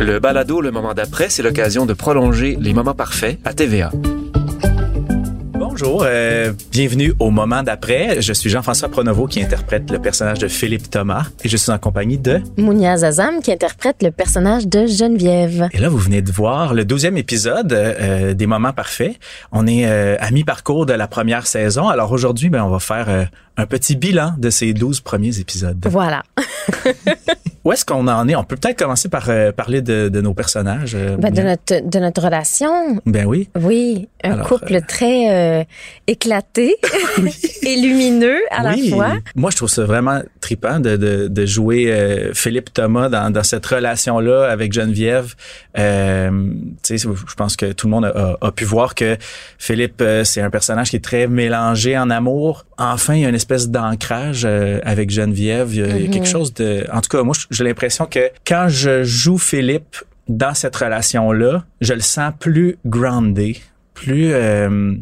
Le 0.00 0.18
balado 0.18 0.60
Le 0.60 0.70
moment 0.70 0.94
d'après, 0.94 1.28
c'est 1.28 1.42
l'occasion 1.42 1.84
de 1.84 1.92
prolonger 1.92 2.56
les 2.60 2.72
moments 2.72 2.94
parfaits 2.94 3.38
à 3.44 3.52
TVA. 3.52 3.90
Bonjour, 5.78 6.04
euh, 6.06 6.54
bienvenue 6.72 7.12
au 7.18 7.28
moment 7.28 7.62
d'après. 7.62 8.22
Je 8.22 8.32
suis 8.32 8.48
Jean-François 8.48 8.88
Pronovo 8.88 9.26
qui 9.26 9.42
interprète 9.42 9.90
le 9.90 9.98
personnage 9.98 10.38
de 10.38 10.48
Philippe 10.48 10.88
Thomas 10.88 11.26
et 11.44 11.50
je 11.50 11.56
suis 11.58 11.70
en 11.70 11.76
compagnie 11.76 12.16
de... 12.16 12.40
Mounia 12.56 12.96
Zazam 12.96 13.42
qui 13.42 13.52
interprète 13.52 14.02
le 14.02 14.10
personnage 14.10 14.66
de 14.66 14.86
Geneviève. 14.86 15.68
Et 15.74 15.78
là, 15.78 15.90
vous 15.90 15.98
venez 15.98 16.22
de 16.22 16.32
voir 16.32 16.72
le 16.72 16.86
douzième 16.86 17.18
épisode 17.18 17.74
euh, 17.74 18.32
des 18.32 18.46
moments 18.46 18.72
parfaits. 18.72 19.16
On 19.52 19.66
est 19.66 19.84
euh, 19.84 20.16
à 20.18 20.30
mi-parcours 20.30 20.86
de 20.86 20.94
la 20.94 21.08
première 21.08 21.46
saison. 21.46 21.88
Alors 21.88 22.10
aujourd'hui, 22.10 22.48
ben, 22.48 22.64
on 22.64 22.70
va 22.70 22.78
faire 22.78 23.10
euh, 23.10 23.24
un 23.58 23.66
petit 23.66 23.96
bilan 23.96 24.32
de 24.38 24.48
ces 24.48 24.72
douze 24.72 25.00
premiers 25.00 25.40
épisodes. 25.40 25.86
Voilà. 25.90 26.22
Où 27.66 27.72
est-ce 27.72 27.84
qu'on 27.84 28.06
en 28.06 28.28
est? 28.28 28.36
On 28.36 28.44
peut 28.44 28.54
peut-être 28.54 28.78
commencer 28.78 29.08
par 29.08 29.28
euh, 29.28 29.50
parler 29.50 29.82
de, 29.82 30.08
de, 30.08 30.20
nos 30.20 30.34
personnages. 30.34 30.94
Euh, 30.94 31.16
ben, 31.16 31.34
de, 31.34 31.42
notre, 31.42 31.84
de 31.84 31.98
notre 31.98 32.22
relation. 32.22 33.00
Ben 33.06 33.26
oui. 33.26 33.48
Oui, 33.60 34.08
un 34.22 34.34
Alors, 34.34 34.46
couple 34.46 34.76
euh... 34.76 34.80
très 34.86 35.32
euh, 35.60 35.64
éclaté 36.06 36.76
et 37.64 37.74
lumineux 37.74 38.38
à 38.52 38.70
oui. 38.70 38.88
la 38.90 38.96
fois. 38.96 39.14
Moi, 39.34 39.50
je 39.50 39.56
trouve 39.56 39.68
ça 39.68 39.82
vraiment 39.84 40.22
trippant 40.40 40.78
de, 40.78 40.96
de, 40.96 41.26
de 41.26 41.44
jouer 41.46 41.90
euh, 41.90 42.32
Philippe 42.34 42.72
Thomas 42.72 43.08
dans, 43.08 43.32
dans 43.32 43.42
cette 43.42 43.66
relation-là 43.66 44.44
avec 44.48 44.72
Geneviève. 44.72 45.34
tu 45.74 45.80
sais, 46.84 46.98
je 46.98 47.34
pense 47.34 47.56
que 47.56 47.72
tout 47.72 47.88
le 47.88 47.90
monde 47.90 48.04
a, 48.04 48.36
a 48.40 48.52
pu 48.52 48.64
voir 48.64 48.94
que 48.94 49.16
Philippe, 49.58 50.04
c'est 50.22 50.40
un 50.40 50.50
personnage 50.50 50.90
qui 50.90 50.96
est 50.96 51.04
très 51.04 51.26
mélangé 51.26 51.98
en 51.98 52.10
amour. 52.10 52.64
Enfin, 52.78 53.14
il 53.14 53.22
y 53.22 53.26
a 53.26 53.28
une 53.28 53.34
espèce 53.34 53.70
d'ancrage 53.70 54.44
avec 54.44 55.10
Geneviève. 55.10 55.74
Il 55.74 55.80
y 55.80 55.82
a, 55.82 55.86
Mm-hmm. 55.86 55.96
il 55.96 56.04
y 56.04 56.08
a 56.08 56.12
quelque 56.12 56.28
chose 56.28 56.54
de... 56.54 56.86
En 56.92 57.00
tout 57.00 57.08
cas, 57.08 57.22
moi, 57.22 57.34
j'ai 57.56 57.64
l'impression 57.64 58.06
que 58.06 58.30
quand 58.46 58.68
je 58.68 59.02
joue 59.02 59.38
Philippe 59.38 59.96
dans 60.28 60.54
cette 60.54 60.76
relation-là, 60.76 61.64
je 61.80 61.94
le 61.94 62.00
sens 62.00 62.32
plus 62.38 62.76
groundé, 62.84 63.60
plus 63.94 64.32
euh, 64.32 64.94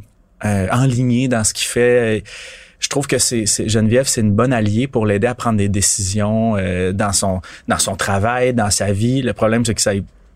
euh, 0.44 0.66
dans 1.28 1.44
ce 1.44 1.54
qu'il 1.54 1.68
fait. 1.68 2.22
Je 2.78 2.88
trouve 2.88 3.06
que 3.06 3.16
Geneviève, 3.18 4.06
c'est 4.06 4.20
une 4.20 4.32
bonne 4.32 4.52
alliée 4.52 4.86
pour 4.86 5.06
l'aider 5.06 5.26
à 5.26 5.34
prendre 5.34 5.56
des 5.56 5.70
décisions 5.70 6.56
euh, 6.56 6.92
dans 6.92 7.12
son 7.12 7.40
dans 7.66 7.78
son 7.78 7.96
travail, 7.96 8.52
dans 8.52 8.70
sa 8.70 8.92
vie. 8.92 9.22
Le 9.22 9.32
problème, 9.32 9.64
c'est 9.64 9.74
que 9.74 9.80
ça 9.80 9.92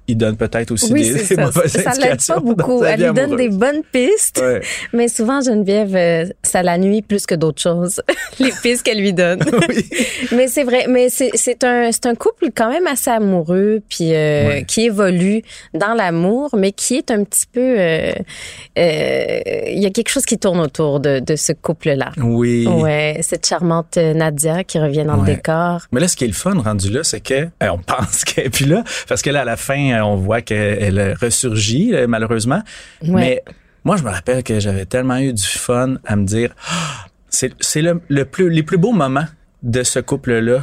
il 0.08 0.16
donne 0.16 0.36
peut-être 0.36 0.70
aussi 0.72 0.92
oui, 0.92 1.02
des, 1.04 1.12
des 1.18 1.24
ça. 1.24 1.44
mauvaises 1.44 1.72
ça 1.72 1.92
l'aide 1.92 2.18
pas 2.26 2.40
beaucoup. 2.40 2.82
Elle 2.84 3.00
lui 3.02 3.12
donne 3.12 3.36
des 3.36 3.48
bonnes 3.50 3.82
pistes, 3.92 4.40
ouais. 4.42 4.60
mais 4.92 5.08
souvent 5.08 5.40
Geneviève, 5.40 5.94
euh, 5.94 6.24
ça 6.42 6.62
la 6.62 6.78
nuit 6.78 7.02
plus 7.02 7.26
que 7.26 7.34
d'autres 7.34 7.60
choses. 7.62 8.00
les 8.40 8.52
pistes 8.62 8.82
qu'elle 8.82 9.00
lui 9.00 9.12
donne. 9.12 9.40
oui. 9.68 9.84
Mais 10.32 10.48
c'est 10.48 10.64
vrai, 10.64 10.86
mais 10.88 11.08
c'est 11.10 11.64
un 11.64 11.90
un 12.04 12.14
couple 12.14 12.46
quand 12.56 12.70
même 12.70 12.86
assez 12.86 13.10
amoureux 13.10 13.82
puis 13.88 14.14
euh, 14.14 14.48
Ouais. 14.48 14.64
qui 14.66 14.86
évolue 14.86 15.42
dans 15.74 15.92
l'amour, 15.94 16.50
mais 16.56 16.72
qui 16.72 16.96
est 16.96 17.10
un 17.10 17.22
petit 17.24 17.44
peu 17.52 17.60
euh, 17.78 18.12
euh, 18.78 19.40
il 19.66 19.78
y 19.82 19.86
a 19.86 19.90
quelque 19.90 20.08
chose 20.10 20.24
qui 20.24 20.38
tourne 20.38 20.60
autour 20.60 21.00
de 21.00 21.18
de 21.20 21.36
ce 21.36 21.52
couple 21.52 21.90
là. 21.90 22.12
Oui. 22.18 22.66
Ouais, 22.66 23.18
cette 23.22 23.46
charmante 23.46 23.96
Nadia 23.96 24.64
qui 24.64 24.78
revient 24.78 25.04
dans 25.04 25.18
Ouais. 25.20 25.30
le 25.30 25.34
décor. 25.36 25.82
Mais 25.92 26.00
là, 26.00 26.08
ce 26.08 26.16
qui 26.16 26.24
est 26.24 26.28
le 26.28 26.32
fun 26.32 26.54
rendu 26.60 26.90
là, 26.90 27.02
c'est 27.04 27.20
que 27.20 27.48
on 27.60 27.78
pense 27.78 28.24
qu'elle 28.24 28.46
est 28.46 28.50
plus 28.50 28.66
là, 28.66 28.84
parce 29.08 29.22
que 29.22 29.30
là, 29.30 29.40
à 29.42 29.44
la 29.44 29.56
fin, 29.56 29.97
on 30.00 30.16
voit 30.16 30.42
qu'elle 30.42 30.96
elle 30.98 31.16
ressurgit, 31.20 31.94
euh, 31.94 32.06
malheureusement. 32.06 32.62
Ouais. 33.02 33.10
Mais 33.10 33.44
moi, 33.84 33.96
je 33.96 34.02
me 34.02 34.10
rappelle 34.10 34.42
que 34.42 34.60
j'avais 34.60 34.86
tellement 34.86 35.18
eu 35.18 35.32
du 35.32 35.46
fun 35.46 35.96
à 36.04 36.16
me 36.16 36.24
dire, 36.24 36.54
Ah, 36.68 37.06
c'est 37.28 37.52
c'est 37.60 37.82
le, 37.82 38.00
le 38.08 38.24
plus, 38.24 38.50
les 38.50 38.62
plus 38.62 38.78
beaux 38.78 38.92
moments 38.92 39.26
de 39.62 39.82
ce 39.82 39.98
couple-là, 39.98 40.60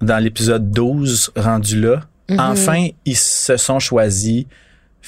dans 0.00 0.22
l'épisode 0.22 0.70
12, 0.70 1.32
rendu 1.36 1.80
là. 1.80 2.00
Mm-hmm. 2.28 2.40
Enfin, 2.40 2.88
ils 3.04 3.16
se 3.16 3.56
sont 3.56 3.78
choisis. 3.78 4.46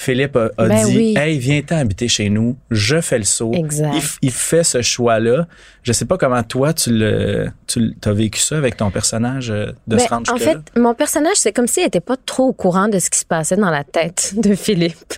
Philippe 0.01 0.37
a, 0.37 0.51
a 0.57 0.69
Ben 0.69 0.87
dit, 0.87 0.97
oui. 0.97 1.15
hey, 1.19 1.41
viens-t'en 1.41 1.79
habiter 1.79 2.07
chez 2.07 2.31
nous. 2.31 2.57
Je 2.71 3.01
fais 3.01 3.19
le 3.19 3.25
saut. 3.25 3.51
Exact. 3.53 3.97
Il, 4.23 4.31
fait 4.31 4.63
ce 4.63 4.81
choix-là. 4.81 5.49
Je 5.83 5.93
sais 5.93 6.05
pas 6.05 6.17
comment 6.17 6.45
toi, 6.45 6.73
tu 6.73 6.91
le, 6.93 7.49
tu 7.67 7.93
as 8.05 8.13
vécu 8.13 8.39
ça 8.39 8.57
avec 8.57 8.77
ton 8.77 8.93
personnage 8.93 9.51
euh, 9.51 9.73
de 9.89 9.97
Ben, 9.97 9.99
se 9.99 10.09
rendre 10.09 10.33
en 10.33 10.37
fait, 10.37 10.59
mon 10.77 10.95
personnage, 10.95 11.35
c'est 11.39 11.53
comme 11.53 11.67
si 11.67 11.81
elle 11.81 11.89
était 11.89 11.99
pas 11.99 12.17
trop 12.17 12.45
au 12.45 12.53
courant 12.53 12.87
de 12.87 13.01
ce 13.01 13.11
qui 13.11 13.19
se 13.19 13.25
passait 13.25 13.57
dans 13.57 13.71
la 13.71 13.83
tête 13.83 14.35
de 14.37 14.55
Philippe. 14.55 15.15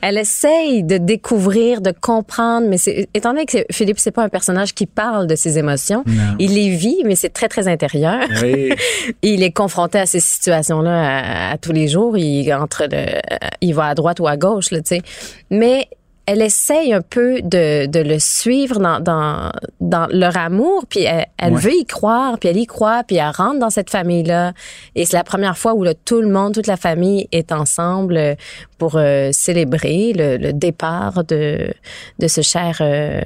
Elle 0.00 0.18
essaye 0.18 0.82
de 0.82 0.98
découvrir, 0.98 1.80
de 1.80 1.92
comprendre, 1.92 2.66
mais 2.68 2.78
c'est, 2.78 3.08
étant 3.14 3.30
donné 3.32 3.46
que 3.46 3.58
Philippe, 3.70 3.98
c'est 3.98 4.10
pas 4.10 4.22
un 4.24 4.28
personnage 4.28 4.74
qui 4.74 4.86
parle 4.86 5.26
de 5.26 5.34
ses 5.36 5.58
émotions, 5.58 6.02
Non. 6.06 6.36
il 6.38 6.54
les 6.54 6.70
vit, 6.70 7.02
mais 7.04 7.14
c'est 7.16 7.30
très, 7.30 7.48
très 7.48 7.68
intérieur. 7.68 8.20
Oui. 8.42 8.70
Il 9.22 9.42
est 9.42 9.52
confronté 9.52 9.98
à 9.98 10.06
ces 10.06 10.20
situations-là 10.20 11.50
à, 11.50 11.52
à 11.52 11.58
tous 11.58 11.72
les 11.72 11.88
jours. 11.88 12.16
Il 12.18 12.52
entre 12.52 12.86
le, 12.90 13.20
il 13.60 13.74
va 13.74 13.86
à 13.86 13.94
droite 13.94 14.20
ou 14.20 14.26
à 14.26 14.36
gauche, 14.36 14.70
là, 14.70 14.78
tu 14.80 14.96
sais. 14.96 15.02
Mais 15.50 15.88
elle 16.26 16.40
essaye 16.42 16.92
un 16.92 17.00
peu 17.00 17.40
de, 17.42 17.86
de 17.86 17.98
le 18.00 18.18
suivre 18.18 18.78
dans, 18.78 19.00
dans, 19.00 19.50
dans 19.80 20.06
leur 20.10 20.36
amour, 20.36 20.84
puis 20.88 21.02
elle, 21.02 21.26
elle 21.36 21.54
Ouais. 21.54 21.60
veut 21.60 21.74
y 21.74 21.84
croire, 21.84 22.38
puis 22.38 22.48
elle 22.48 22.56
y 22.58 22.66
croit, 22.66 23.02
puis 23.04 23.16
elle 23.16 23.30
rentre 23.34 23.58
dans 23.58 23.70
cette 23.70 23.90
famille-là. 23.90 24.52
Et 24.94 25.04
c'est 25.04 25.16
la 25.16 25.24
première 25.24 25.58
fois 25.58 25.74
où 25.74 25.82
là, 25.82 25.94
tout 25.94 26.20
le 26.20 26.28
monde, 26.28 26.54
toute 26.54 26.68
la 26.68 26.76
famille 26.76 27.26
est 27.32 27.50
ensemble 27.52 28.16
euh, 28.16 28.34
pour 28.78 28.96
euh, 28.96 29.30
célébrer 29.32 30.12
le, 30.16 30.36
le 30.36 30.52
départ 30.52 31.24
de, 31.24 31.72
de 32.18 32.28
ce 32.28 32.40
cher 32.40 32.78
euh, 32.80 33.20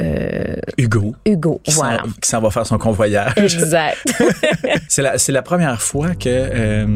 euh, 0.00 0.56
Hugo. 0.76 1.14
Hugo. 1.26 1.60
Qui 1.64 1.72
s'en- 1.72 1.82
Voilà. 1.82 2.02
qui 2.20 2.28
s'en 2.28 2.40
va 2.40 2.50
faire 2.50 2.66
son 2.66 2.78
convoyage. 2.78 3.32
Exact. 3.36 3.98
C'est 4.88 5.02
la, 5.02 5.18
c'est 5.18 5.32
la 5.32 5.42
première 5.42 5.80
fois 5.82 6.14
que 6.14 6.28
euh, 6.28 6.86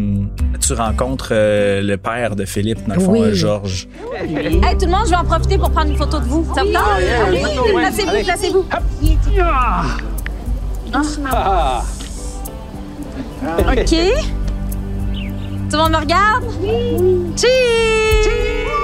tu 0.61 0.73
rencontres 0.73 1.29
euh, 1.33 1.83
le 1.83 1.97
père 1.97 2.35
de 2.37 2.45
Philippe, 2.45 2.87
dans 2.87 2.95
le 2.95 3.01
fond, 3.01 3.13
Oui. 3.13 3.21
euh, 3.23 3.35
Georges. 3.35 3.87
Hey, 4.15 4.77
tout 4.79 4.87
le 4.87 4.91
monde, 4.91 5.03
je 5.07 5.11
vais 5.11 5.17
en 5.17 5.25
profiter 5.25 5.59
pour 5.59 5.71
prendre 5.71 5.91
une 5.91 5.97
photo 5.97 6.19
de 6.19 6.25
vous. 6.25 6.47
Ça 6.55 6.63
vous 6.65 6.73
tente? 6.73 6.83
Oui, 7.31 7.73
placez-vous, 7.77 8.25
placez-vous. 8.25 8.65
OK. 13.69 13.95
Tout 15.71 15.77
le 15.79 15.83
monde 15.83 15.93
me 15.93 15.97
regarde? 15.99 16.45
Cheers! 17.37 18.82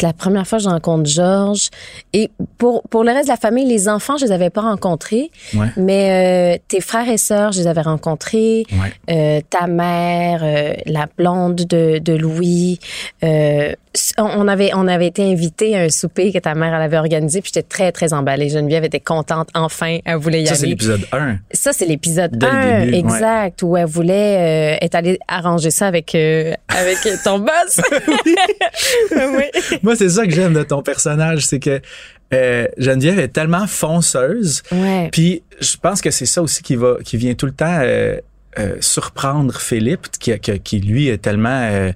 C'est 0.00 0.06
la 0.06 0.14
première 0.14 0.46
fois 0.46 0.56
que 0.56 0.64
je 0.64 0.68
rencontre 0.70 1.10
Georges. 1.10 1.68
Et 2.14 2.30
pour, 2.56 2.82
pour 2.84 3.04
le 3.04 3.12
reste 3.12 3.26
de 3.26 3.32
la 3.32 3.36
famille, 3.36 3.66
les 3.66 3.86
enfants, 3.86 4.16
je 4.16 4.24
les 4.24 4.32
avais 4.32 4.48
pas 4.48 4.62
rencontrés. 4.62 5.30
Ouais. 5.52 5.66
Mais 5.76 6.56
euh, 6.56 6.62
tes 6.68 6.80
frères 6.80 7.06
et 7.06 7.18
sœurs, 7.18 7.52
je 7.52 7.60
les 7.60 7.66
avais 7.66 7.82
rencontrés. 7.82 8.64
Ouais. 8.72 8.94
Euh, 9.10 9.40
ta 9.50 9.66
mère, 9.66 10.40
euh, 10.42 10.72
la 10.86 11.06
blonde 11.18 11.56
de, 11.56 11.98
de 11.98 12.14
Louis. 12.14 12.78
On 14.18 14.46
avait, 14.46 14.70
on 14.74 14.86
avait 14.86 15.08
été 15.08 15.24
invités 15.24 15.76
à 15.76 15.80
un 15.80 15.88
souper 15.88 16.32
que 16.32 16.38
ta 16.38 16.54
mère 16.54 16.74
elle 16.74 16.82
avait 16.82 16.96
organisé. 16.98 17.40
Puis 17.40 17.50
j'étais 17.54 17.66
très, 17.66 17.90
très 17.90 18.12
emballée. 18.12 18.48
Geneviève 18.48 18.84
était 18.84 19.00
contente. 19.00 19.48
Enfin, 19.54 19.98
elle 20.04 20.16
voulait 20.16 20.42
y 20.42 20.46
Ça, 20.46 20.54
c'est 20.54 20.62
aller. 20.62 20.70
l'épisode 20.70 21.06
1. 21.12 21.38
Ça, 21.52 21.72
c'est 21.72 21.86
l'épisode 21.86 22.36
Dès 22.36 22.46
le 22.46 22.52
1, 22.52 22.84
début, 22.84 22.96
exact, 22.98 23.62
où 23.62 23.76
elle 23.76 23.86
voulait 23.86 24.76
euh, 24.78 24.84
être 24.84 24.94
allée 24.94 25.18
arranger 25.26 25.70
ça 25.70 25.88
avec, 25.88 26.14
euh, 26.14 26.52
avec 26.68 26.98
ton 27.24 27.38
boss. 27.40 27.80
oui. 29.10 29.78
Moi, 29.82 29.96
c'est 29.96 30.10
ça 30.10 30.24
que 30.24 30.32
j'aime 30.32 30.54
de 30.54 30.62
ton 30.62 30.82
personnage, 30.82 31.46
c'est 31.46 31.58
que 31.58 31.80
euh, 32.32 32.66
Geneviève 32.78 33.18
est 33.18 33.28
tellement 33.28 33.66
fonceuse. 33.66 34.62
Ouais. 34.70 35.08
Puis 35.10 35.42
je 35.60 35.76
pense 35.76 36.00
que 36.00 36.10
c'est 36.10 36.26
ça 36.26 36.42
aussi 36.42 36.62
qui 36.62 36.76
va, 36.76 36.96
qui 37.04 37.16
vient 37.16 37.34
tout 37.34 37.46
le 37.46 37.52
temps 37.52 37.78
euh, 37.80 38.18
euh, 38.58 38.76
surprendre 38.80 39.60
Philippe, 39.60 40.08
qui, 40.18 40.38
qui, 40.38 40.60
qui, 40.60 40.80
lui 40.80 41.10
a 41.10 41.18
tellement 41.18 41.68
euh, 41.70 41.92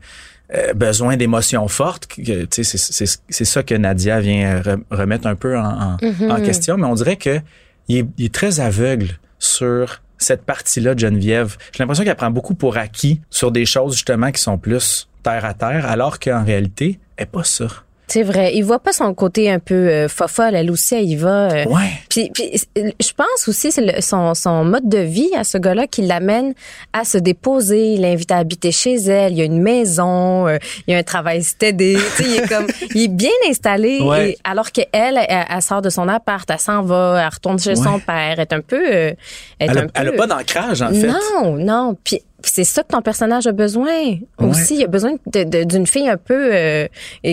besoin 0.75 1.17
d'émotions 1.17 1.67
fortes. 1.69 2.09
C'est, 2.51 3.45
ça 3.45 3.63
que 3.63 3.75
Nadia 3.75 4.21
vient 4.21 4.61
re- 4.61 4.83
remettre 4.91 5.27
un 5.27 5.35
peu 5.35 5.59
en, 5.59 5.65
en, 5.65 5.97
Mm-hmm. 5.97 6.31
en 6.31 6.41
question, 6.43 6.77
mais 6.77 6.87
on 6.87 6.95
dirait 6.95 7.17
que 7.17 7.41
il 7.89 7.99
est, 7.99 8.07
il 8.19 8.25
est 8.27 8.35
très 8.35 8.61
aveugle 8.61 9.19
sur 9.39 10.01
cette 10.19 10.45
partie-là 10.45 10.95
de 10.95 11.01
Geneviève. 11.01 11.57
J'ai 11.73 11.83
l'impression 11.83 12.05
qu'elle 12.05 12.17
prend 12.17 12.31
beaucoup 12.31 12.55
pour 12.55 12.77
acquis 12.77 13.21
sur 13.31 13.51
des 13.53 13.67
choses 13.67 13.95
justement 13.95 14.31
qui 14.31 14.41
sont 14.41 14.59
plus 14.59 15.09
terre 15.23 15.45
à 15.45 15.55
terre, 15.55 15.87
alors 15.87 16.19
qu'en 16.19 16.45
réalité, 16.45 16.99
elle 17.17 17.25
est 17.25 17.27
pas 17.27 17.45
ça. 17.45 17.67
C'est 18.07 18.23
vrai. 18.23 18.53
Il 18.55 18.63
voit 18.65 18.81
pas 18.81 18.93
son 18.93 19.13
côté 19.15 19.51
un 19.51 19.59
peu 19.59 19.75
euh, 19.75 20.09
fofolle. 20.09 20.55
Elle 20.55 20.71
aussi, 20.71 20.95
elle 20.95 21.09
y 21.09 21.17
va. 21.17 21.51
euh, 21.51 21.65
Ouais. 21.65 21.91
Puis, 22.11 22.31
puis 22.35 22.51
je 22.77 23.13
pense 23.17 23.49
aussi 23.49 23.73
c'est 23.73 24.01
son, 24.03 24.35
son 24.35 24.63
mode 24.65 24.89
de 24.89 24.99
vie 24.99 25.31
à 25.35 25.43
ce 25.43 25.57
gars-là 25.59 25.87
qui 25.87 26.03
l'amène 26.03 26.53
à 26.93 27.05
se 27.05 27.17
déposer. 27.19 27.95
Il 27.95 28.03
l'invite 28.03 28.31
à 28.31 28.37
habiter 28.37 28.73
chez 28.73 28.95
elle. 28.97 29.33
Il 29.33 29.39
y 29.39 29.43
a 29.43 29.45
une 29.47 29.61
maison. 29.63 30.47
euh, 30.47 30.59
il 30.87 30.93
y 30.93 30.95
a 30.95 30.99
un 30.99 31.03
travail 31.03 31.43
stédé. 31.43 31.97
tu 32.17 32.23
sais, 32.25 32.29
il 32.29 32.37
est 32.41 32.49
comme, 32.49 32.67
il 32.95 33.03
est 33.05 33.09
bien 33.09 33.31
installé. 33.49 34.01
Ouais. 34.03 34.31
Et 34.33 34.39
alors 34.45 34.71
que 34.71 34.83
elle, 34.93 35.19
elle, 35.29 35.47
elle 35.49 35.63
sort 35.63 35.81
de 35.83 35.91
son 35.91 36.07
appart, 36.09 36.49
elle 36.51 36.59
s'en 36.59 36.83
va, 36.83 37.23
elle 37.23 37.35
retourne 37.35 37.59
chez 37.59 37.71
Ouais. 37.71 37.77
son 37.77 37.99
père. 38.01 38.35
Elle 38.37 38.41
est 38.41 38.53
un 38.53 38.61
peu, 38.61 38.77
euh, 38.87 39.13
elle 39.59 39.71
est 39.71 39.73
Elle 39.73 39.79
a, 39.79 39.81
un 39.81 39.87
elle 39.95 40.09
a 40.09 40.11
peu- 40.13 40.17
pas 40.19 40.27
d'ancrage, 40.27 40.83
en 40.83 40.93
fait. 40.93 41.07
Non, 41.09 41.57
non. 41.57 41.97
Puis 42.05 42.21
c'est 42.45 42.65
ça 42.65 42.83
que 42.83 42.89
ton 42.89 43.03
personnage 43.03 43.47
a 43.47 43.53
besoin 43.53 44.17
aussi. 44.39 44.77
Il 44.77 44.85
a 44.85 44.87
besoin 44.89 45.13
d'une 45.33 45.87
fille 45.87 46.09
un 46.09 46.17
peu 46.17 46.55
euh, 46.55 46.87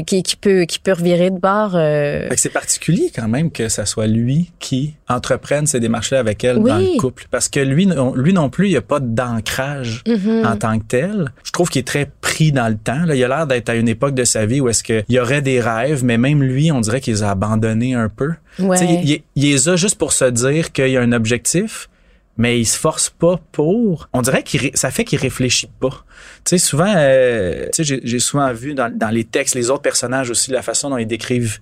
qui, 0.06 0.24
qui 0.24 0.36
peut 0.36 0.64
qui 0.64 0.80
peut 0.80 0.94
revirer 0.94 1.30
de 1.30 1.38
bord. 1.40 1.72
euh, 1.76 2.28
c'est 2.36 2.50
particulier 2.54 3.12
quand 3.16 3.28
même 3.28 3.52
que 3.52 3.70
ça 3.70 3.86
soit 3.86 4.08
lui 4.08 4.52
qui 4.60 4.94
entreprenne 5.10 5.68
ces 5.68 5.80
démarches-là 5.80 6.20
avec 6.20 6.44
elle 6.44 6.58
Oui. 6.58 6.70
dans 6.70 6.78
le 6.78 6.98
couple. 7.00 7.26
Parce 7.32 7.50
que 7.50 7.60
lui, 7.60 7.86
non- 7.86 8.16
lui 8.16 8.34
non 8.34 8.50
plus, 8.50 8.68
il 8.68 8.72
n'y 8.72 8.78
a 8.78 8.82
pas 8.82 9.00
d'ancrage 9.00 10.04
Mhm. 10.08 10.46
en 10.46 10.56
tant 10.58 10.78
que 10.80 10.86
tel. 10.88 11.32
Je 11.44 11.52
trouve 11.52 11.70
qu'il 11.70 11.80
est 11.82 11.88
très 11.88 12.10
pris 12.22 12.52
dans 12.52 12.68
le 12.68 12.76
temps. 12.78 13.06
Là. 13.06 13.16
Il 13.16 13.24
a 13.24 13.28
l'air 13.28 13.48
d'être 13.48 13.70
à 13.70 13.76
une 13.76 13.88
époque 13.90 14.16
de 14.16 14.24
sa 14.24 14.46
vie 14.46 14.62
où 14.62 14.70
est-ce 14.70 14.84
qu'il 14.84 15.04
y 15.10 15.20
aurait 15.20 15.42
des 15.42 15.60
rêves, 15.62 16.04
mais 16.04 16.18
même 16.18 16.42
lui, 16.44 16.72
on 16.72 16.80
dirait 16.82 17.02
qu'il 17.02 17.14
les 17.14 17.24
a 17.24 17.32
abandonnés 17.32 17.94
un 17.94 18.10
peu. 18.10 18.32
Ouais. 18.60 19.22
Il 19.36 19.50
les 19.50 19.70
a 19.70 19.76
juste 19.76 19.96
pour 19.98 20.14
se 20.14 20.26
dire 20.26 20.72
qu'il 20.72 20.88
y 20.90 20.98
a 20.98 21.02
un 21.02 21.12
objectif, 21.14 21.90
mais 22.38 22.60
il 22.60 22.66
se 22.66 22.78
force 22.78 23.10
pas 23.10 23.40
pour. 23.52 24.10
On 24.14 24.22
dirait 24.22 24.44
qu'il 24.44 24.62
ré- 24.62 24.72
ça 24.74 24.90
fait 24.92 25.04
qu'il 25.04 25.20
réfléchit 25.20 25.70
pas. 25.80 26.04
Tu 26.46 26.52
sais, 26.52 26.58
souvent, 26.58 26.94
euh, 26.96 27.68
tu 27.74 27.84
sais, 27.84 28.00
j'ai- 28.04 28.20
souvent 28.20 28.52
vu 28.54 28.74
dans, 28.74 28.92
dans 28.96 29.10
les 29.10 29.24
textes, 29.26 29.56
les 29.56 29.70
autres 29.70 29.82
personnages 29.84 30.30
aussi, 30.30 30.52
la 30.52 30.62
façon 30.62 30.90
dont 30.90 30.98
ils 30.98 31.06
décrivent 31.08 31.60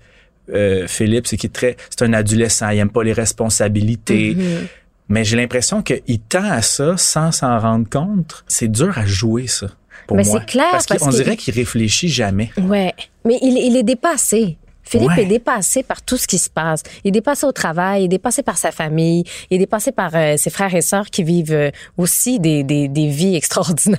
euh, 0.52 0.86
Philippe, 0.88 1.26
c'est 1.28 1.36
qu'il 1.36 1.48
est 1.48 1.52
très, 1.52 1.76
c'est 1.90 2.02
un 2.02 2.12
adolescent, 2.12 2.68
il 2.70 2.78
aime 2.78 2.90
pas 2.90 3.04
les 3.04 3.12
responsabilités. 3.12 4.34
Mhm. 4.34 4.66
Mais 5.08 5.24
j'ai 5.24 5.36
l'impression 5.36 5.82
qu'il 5.82 6.20
tend 6.28 6.44
à 6.48 6.62
ça 6.62 6.96
sans 6.96 7.32
s'en 7.32 7.58
rendre 7.58 7.88
compte. 7.88 8.44
C'est 8.48 8.70
dur 8.70 8.96
à 8.96 9.04
jouer, 9.06 9.46
ça. 9.48 9.66
Pour 10.06 10.16
Mais 10.16 10.24
c'est 10.24 10.44
clair, 10.46 10.66
Parce 10.72 10.86
qu'on 10.86 10.96
parce 10.98 11.16
que- 11.18 11.22
dirait 11.22 11.36
qu'il 11.36 11.54
réfléchit 11.54 12.08
jamais. 12.08 12.50
Ouais, 12.58 12.92
mais 13.24 13.38
il, 13.42 13.58
il 13.58 13.76
est 13.76 13.82
dépassé. 13.82 14.56
Philippe 14.90 15.10
Ouais. 15.10 15.22
est 15.22 15.26
dépassé 15.26 15.82
par 15.84 16.02
tout 16.02 16.16
ce 16.16 16.26
qui 16.26 16.38
se 16.38 16.50
passe. 16.50 16.82
Il 17.04 17.08
est 17.08 17.12
dépassé 17.12 17.46
au 17.46 17.52
travail, 17.52 18.02
il 18.02 18.04
est 18.06 18.08
dépassé 18.08 18.42
par 18.42 18.58
sa 18.58 18.72
famille, 18.72 19.22
il 19.50 19.54
est 19.54 19.58
dépassé 19.58 19.92
par 19.92 20.10
euh, 20.14 20.36
ses 20.36 20.50
frères 20.50 20.74
et 20.74 20.80
sœurs 20.80 21.06
qui 21.10 21.22
vivent 21.22 21.52
euh, 21.52 21.70
aussi 21.96 22.40
des, 22.40 22.64
des, 22.64 22.88
des 22.88 23.06
vies 23.08 23.36
extraordinaires, 23.40 23.98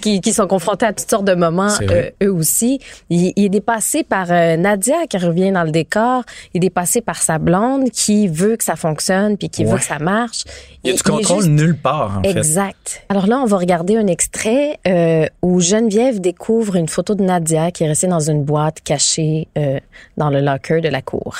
qui, 0.00 0.20
qui 0.20 0.32
sont 0.32 0.46
confrontés 0.46 0.86
à 0.86 0.92
toutes 0.92 1.10
sortes 1.10 1.24
de 1.24 1.34
moments, 1.34 1.72
euh, 1.90 2.10
eux 2.22 2.32
aussi. 2.32 2.78
Il, 3.10 3.32
il 3.36 3.44
est 3.46 3.48
dépassé 3.48 4.04
par 4.04 4.28
Nadia 4.28 5.06
qui 5.08 5.18
revient 5.18 5.50
dans 5.50 5.64
le 5.64 5.70
décor. 5.72 6.22
Il 6.52 6.58
est 6.58 6.60
dépassé 6.68 7.00
par 7.00 7.20
sa 7.20 7.38
blonde 7.38 7.90
qui 7.90 8.28
veut 8.28 8.56
que 8.56 8.64
ça 8.64 8.76
fonctionne 8.76 9.36
puis 9.36 9.48
qui 9.48 9.64
veut 9.64 9.78
que 9.78 9.84
ça 9.84 9.98
marche. 9.98 10.44
Il 10.84 10.90
y 10.90 10.92
a 10.92 10.96
du 10.96 11.02
contrôle 11.02 11.38
juste- 11.38 11.48
nulle 11.50 11.76
part, 11.76 12.18
en 12.18 12.22
fait. 12.22 12.30
Exact. 12.36 13.02
Alors 13.08 13.26
là, 13.26 13.38
on 13.40 13.46
va 13.46 13.56
regarder 13.58 13.96
un 13.96 14.06
extrait 14.06 14.78
euh, 14.86 15.26
où 15.42 15.60
Geneviève 15.60 16.20
découvre 16.20 16.76
une 16.76 16.88
photo 16.88 17.14
de 17.14 17.22
Nadia 17.22 17.70
qui 17.70 17.84
est 17.84 17.88
restée 17.88 18.06
dans 18.06 18.20
une 18.30 18.44
boîte 18.44 18.80
cachée 18.82 19.48
euh, 19.58 19.80
dans 20.16 20.30
le 20.30 20.40
locker 20.40 20.80
de 20.80 20.88
la 20.88 21.02
cour. 21.02 21.36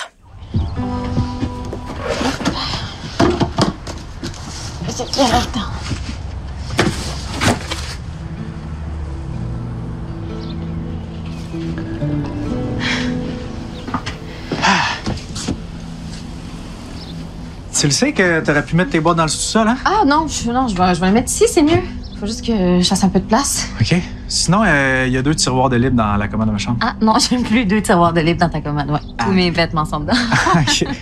Tu 17.84 17.88
le 17.88 17.92
sais 17.92 18.12
que 18.12 18.40
t'aurais 18.40 18.64
pu 18.64 18.76
mettre 18.76 18.92
tes 18.92 19.00
boîtes 19.00 19.18
dans 19.18 19.24
le 19.24 19.28
sous-sol, 19.28 19.68
hein? 19.68 19.76
Ah 19.84 20.04
non, 20.06 20.26
je, 20.26 20.50
non, 20.50 20.68
je 20.68 20.74
vais, 20.74 20.94
je 20.94 21.00
vais 21.00 21.06
les 21.08 21.12
mettre 21.12 21.30
ici, 21.30 21.44
c'est 21.46 21.62
mieux. 21.62 21.82
Faut 22.18 22.24
juste 22.24 22.46
que 22.46 22.80
je 22.80 22.88
fasse 22.88 23.04
un 23.04 23.10
peu 23.10 23.20
de 23.20 23.26
place. 23.26 23.68
OK. 23.78 23.94
Sinon, 24.34 24.64
il 24.64 25.12
y 25.12 25.16
a 25.16 25.22
deux 25.22 25.34
tiroirs 25.36 25.68
de 25.68 25.76
libre 25.76 25.96
dans 25.96 26.16
la 26.16 26.26
commode 26.26 26.48
de 26.48 26.52
ma 26.52 26.58
chambre. 26.58 26.78
Ah 26.80 26.94
non, 27.00 27.14
j'aime 27.20 27.44
plus 27.44 27.64
deux 27.64 27.80
tiroirs 27.80 28.12
de 28.12 28.20
livres 28.20 28.40
dans 28.40 28.48
ta 28.48 28.60
commode. 28.60 28.90
Ouais. 28.90 28.98
Tous 29.16 29.30
mes 29.30 29.50
vêtements 29.50 29.84
sont 29.84 30.00
dedans. 30.00 30.12
OK. 30.56 30.86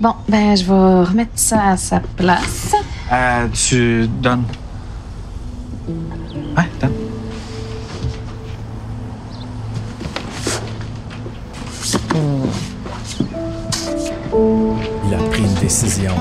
Bon, 0.00 0.14
ben 0.28 0.56
je 0.56 0.64
vais 0.64 1.04
remettre 1.08 1.30
ça 1.36 1.68
à 1.68 1.76
sa 1.76 2.00
place. 2.00 2.74
Euh, 3.12 3.46
tu 3.52 4.08
donnes. 4.20 4.42
Ouais, 6.56 6.68
donne. 6.80 6.90
Il 15.08 15.14
a 15.14 15.18
pris 15.30 15.42
une 15.42 15.54
décision. 15.54 16.12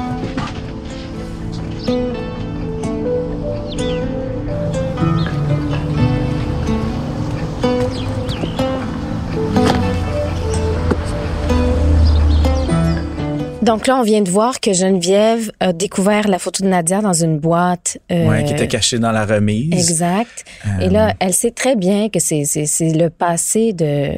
Donc 13.72 13.88
là, 13.88 13.96
on 13.98 14.04
vient 14.04 14.22
de 14.22 14.30
voir 14.30 14.60
que 14.60 14.74
Geneviève 14.74 15.52
a 15.62 15.72
découvert 15.72 16.28
la 16.28 16.40
photo 16.40 16.62
de 16.64 16.68
Nadia 16.70 17.02
dans 17.02 17.14
une 17.14 17.40
boîte. 17.40 17.98
euh, 18.12 18.28
Ouais, 18.28 18.44
qui 18.44 18.52
était 18.54 18.68
caché 18.68 19.00
dans 19.00 19.12
la 19.14 19.26
remise. 19.26 19.72
Exact. 19.74 20.44
Et 20.82 20.88
Euh, 20.88 20.90
là, 20.90 21.14
elle 21.20 21.34
sait 21.34 21.52
très 21.52 21.76
bien 21.78 22.10
que 22.10 22.20
c'est 22.20 22.44
le 22.82 23.08
passé 23.10 23.72
de 23.74 24.14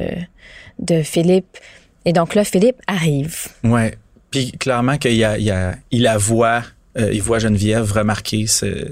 de 0.80 1.02
Philippe. 1.02 1.56
Et 2.04 2.12
donc 2.12 2.34
là, 2.34 2.42
Philippe 2.44 2.80
arrive. 2.88 3.46
Ouais. 3.62 3.94
Puis 4.32 4.50
clairement 4.52 4.98
qu'il 4.98 5.14
y 5.14 5.22
a, 5.24 5.38
il 5.38 5.44
y 5.44 5.52
a, 5.52 5.76
il 5.92 6.02
la 6.02 6.18
voit, 6.18 6.62
euh, 6.98 7.10
il 7.12 7.22
voit 7.22 7.38
Geneviève 7.38 7.92
remarquer 7.92 8.48
ce- 8.48 8.90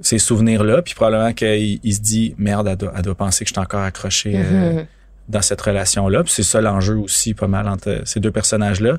ces 0.00 0.18
souvenirs-là, 0.18 0.82
puis 0.82 0.94
probablement 0.94 1.32
qu'il 1.32 1.78
il 1.84 1.94
se 1.94 2.00
dit 2.00 2.34
merde, 2.38 2.66
elle 2.66 2.76
doit, 2.76 2.92
elle 2.96 3.02
doit 3.02 3.14
penser 3.14 3.44
que 3.44 3.48
je 3.50 3.54
suis 3.54 3.60
encore 3.60 3.82
accroché 3.82 4.32
euh, 4.34 4.72
Mhm. 4.80 4.86
dans 5.28 5.42
cette 5.42 5.60
relation-là. 5.60 6.24
Puis 6.24 6.32
c'est 6.32 6.42
ça 6.42 6.60
l'enjeu 6.60 6.96
aussi, 6.96 7.32
pas 7.34 7.46
mal 7.46 7.68
entre 7.68 8.02
ces 8.04 8.18
deux 8.18 8.32
personnages-là. 8.32 8.98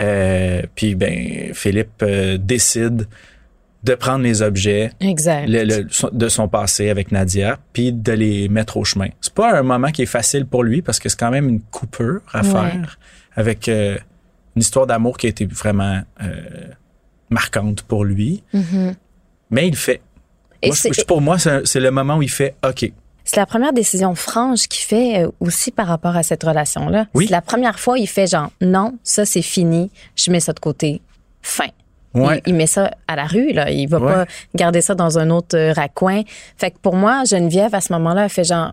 Euh, 0.00 0.62
puis 0.74 0.94
ben 0.94 1.52
Philippe 1.54 2.02
euh, 2.02 2.36
décide 2.38 3.08
de 3.82 3.94
prendre 3.94 4.24
les 4.24 4.42
objets 4.42 4.90
Exact. 5.00 5.46
le- 5.48 5.64
le- 5.64 5.86
son- 5.90 6.10
de 6.12 6.28
son 6.28 6.48
passé 6.48 6.90
avec 6.90 7.12
Nadia, 7.12 7.58
puis 7.72 7.92
de 7.92 8.12
les 8.12 8.48
mettre 8.48 8.76
au 8.76 8.84
chemin. 8.84 9.08
C'est 9.20 9.32
pas 9.32 9.56
un 9.58 9.62
moment 9.62 9.90
qui 9.92 10.02
est 10.02 10.06
facile 10.06 10.44
pour 10.44 10.64
lui 10.64 10.82
parce 10.82 10.98
que 10.98 11.08
c'est 11.08 11.18
quand 11.18 11.30
même 11.30 11.48
une 11.48 11.60
coupure 11.60 12.20
à 12.32 12.42
Ouais. 12.42 12.50
faire 12.50 12.98
avec 13.36 13.68
euh, 13.68 13.96
une 14.56 14.60
histoire 14.62 14.86
d'amour 14.86 15.16
qui 15.18 15.26
a 15.26 15.30
été 15.30 15.46
vraiment 15.46 16.00
euh, 16.22 16.40
marquante 17.30 17.82
pour 17.82 18.04
lui. 18.04 18.42
Mhm. 18.52 18.94
Mais 19.50 19.68
il 19.68 19.76
fait. 19.76 20.00
Moi, 20.64 20.74
je- 20.74 21.04
pour 21.04 21.20
moi, 21.20 21.36
c'est 21.38 21.80
le 21.80 21.90
moment 21.90 22.16
où 22.16 22.22
il 22.22 22.30
fait 22.30 22.54
OK. 22.66 22.90
C'est 23.26 23.36
la 23.36 23.44
première 23.46 23.72
décision 23.74 24.14
franche 24.14 24.68
qu'il 24.68 24.84
fait 24.84 25.24
euh, 25.24 25.30
aussi 25.40 25.70
par 25.72 25.88
rapport 25.88 26.16
à 26.16 26.22
cette 26.22 26.42
relation-là. 26.44 27.06
Oui. 27.12 27.26
C'est 27.26 27.32
la 27.32 27.42
première 27.42 27.78
fois 27.78 27.98
il 27.98 28.06
fait 28.06 28.26
genre 28.26 28.50
non, 28.62 28.96
ça 29.02 29.26
c'est 29.26 29.42
fini, 29.42 29.90
je 30.14 30.30
mets 30.30 30.40
ça 30.40 30.52
de 30.54 30.60
côté. 30.60 31.02
Fin. 31.42 31.66
Ouais. 32.14 32.40
Il, 32.46 32.50
il 32.52 32.54
met 32.54 32.66
ça 32.66 32.90
à 33.08 33.16
la 33.16 33.26
rue 33.26 33.52
là, 33.52 33.70
il 33.70 33.88
va 33.88 33.98
Ouais. 33.98 34.12
pas 34.12 34.26
garder 34.54 34.80
ça 34.80 34.94
dans 34.94 35.18
un 35.18 35.28
autre 35.30 35.56
euh, 35.58 35.72
raccoin. 35.74 36.22
Fait 36.56 36.70
que 36.70 36.78
pour 36.78 36.94
moi, 36.96 37.24
Geneviève 37.24 37.74
à 37.74 37.80
ce 37.82 37.92
moment-là, 37.92 38.24
elle 38.24 38.30
fait 38.30 38.44
genre 38.44 38.72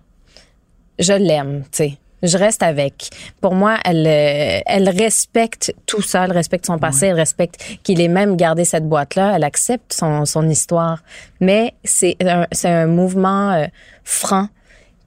je 1.00 1.14
l'aime, 1.14 1.64
tu 1.64 1.70
sais. 1.72 1.98
Je 2.24 2.38
reste 2.38 2.64
avec. 2.64 3.10
Pour 3.42 3.54
moi, 3.54 3.78
elle, 3.86 4.08
euh, 4.08 4.62
elle 4.66 4.90
respecte 4.90 5.74
tout 5.86 6.02
ça, 6.02 6.24
elle 6.26 6.32
respecte 6.32 6.66
son 6.66 6.80
passé, 6.80 7.08
elle 7.08 7.16
respecte 7.16 7.62
qu'il 7.84 8.00
ait 8.02 8.08
même 8.08 8.38
gardé 8.38 8.64
cette 8.66 8.88
boîte-là, 8.88 9.34
elle 9.36 9.44
accepte 9.44 9.92
son, 9.94 10.26
son 10.26 10.48
histoire. 10.50 11.04
Mais 11.42 11.74
c'est 11.84 12.16
un, 12.26 12.48
c'est 12.52 12.70
un 12.70 12.88
mouvement 12.88 13.52
euh, 13.52 13.66
franc 14.06 14.48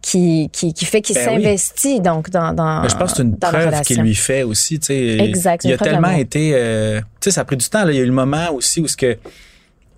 qui, 0.03 0.51
qui, 0.53 0.73
qui 0.73 0.85
fait 0.85 1.01
qu'il 1.01 1.17
Ben 1.17 1.27
oui. 1.31 1.43
s'investit 1.43 2.01
donc 2.01 2.31
dans, 2.31 2.53
dans 2.53 2.87
je 2.89 2.95
pense 2.97 3.11
que 3.13 3.17
c'est 3.17 3.23
une 3.25 3.37
preuve 3.39 3.81
qu'il 3.81 4.01
lui 4.03 4.15
fait 4.15 4.43
aussi. 4.45 4.79
tu 4.79 4.87
sais. 4.87 5.19
Exact, 5.19 5.65
Il 5.65 5.73
a 5.73 5.79
tellement 5.79 6.11
été. 6.11 6.53
euh, 6.55 7.01
tu 7.01 7.07
sais, 7.25 7.31
ça 7.33 7.41
a 7.41 7.45
pris 7.45 7.57
du 7.57 7.69
temps. 7.69 7.85
Là. 7.85 7.91
Il 7.93 7.97
y 7.97 8.01
a 8.01 8.03
eu 8.03 8.07
le 8.07 8.13
moment 8.13 8.51
aussi 8.53 8.81
où 8.81 8.87
ce 8.87 8.97
que. 8.97 9.17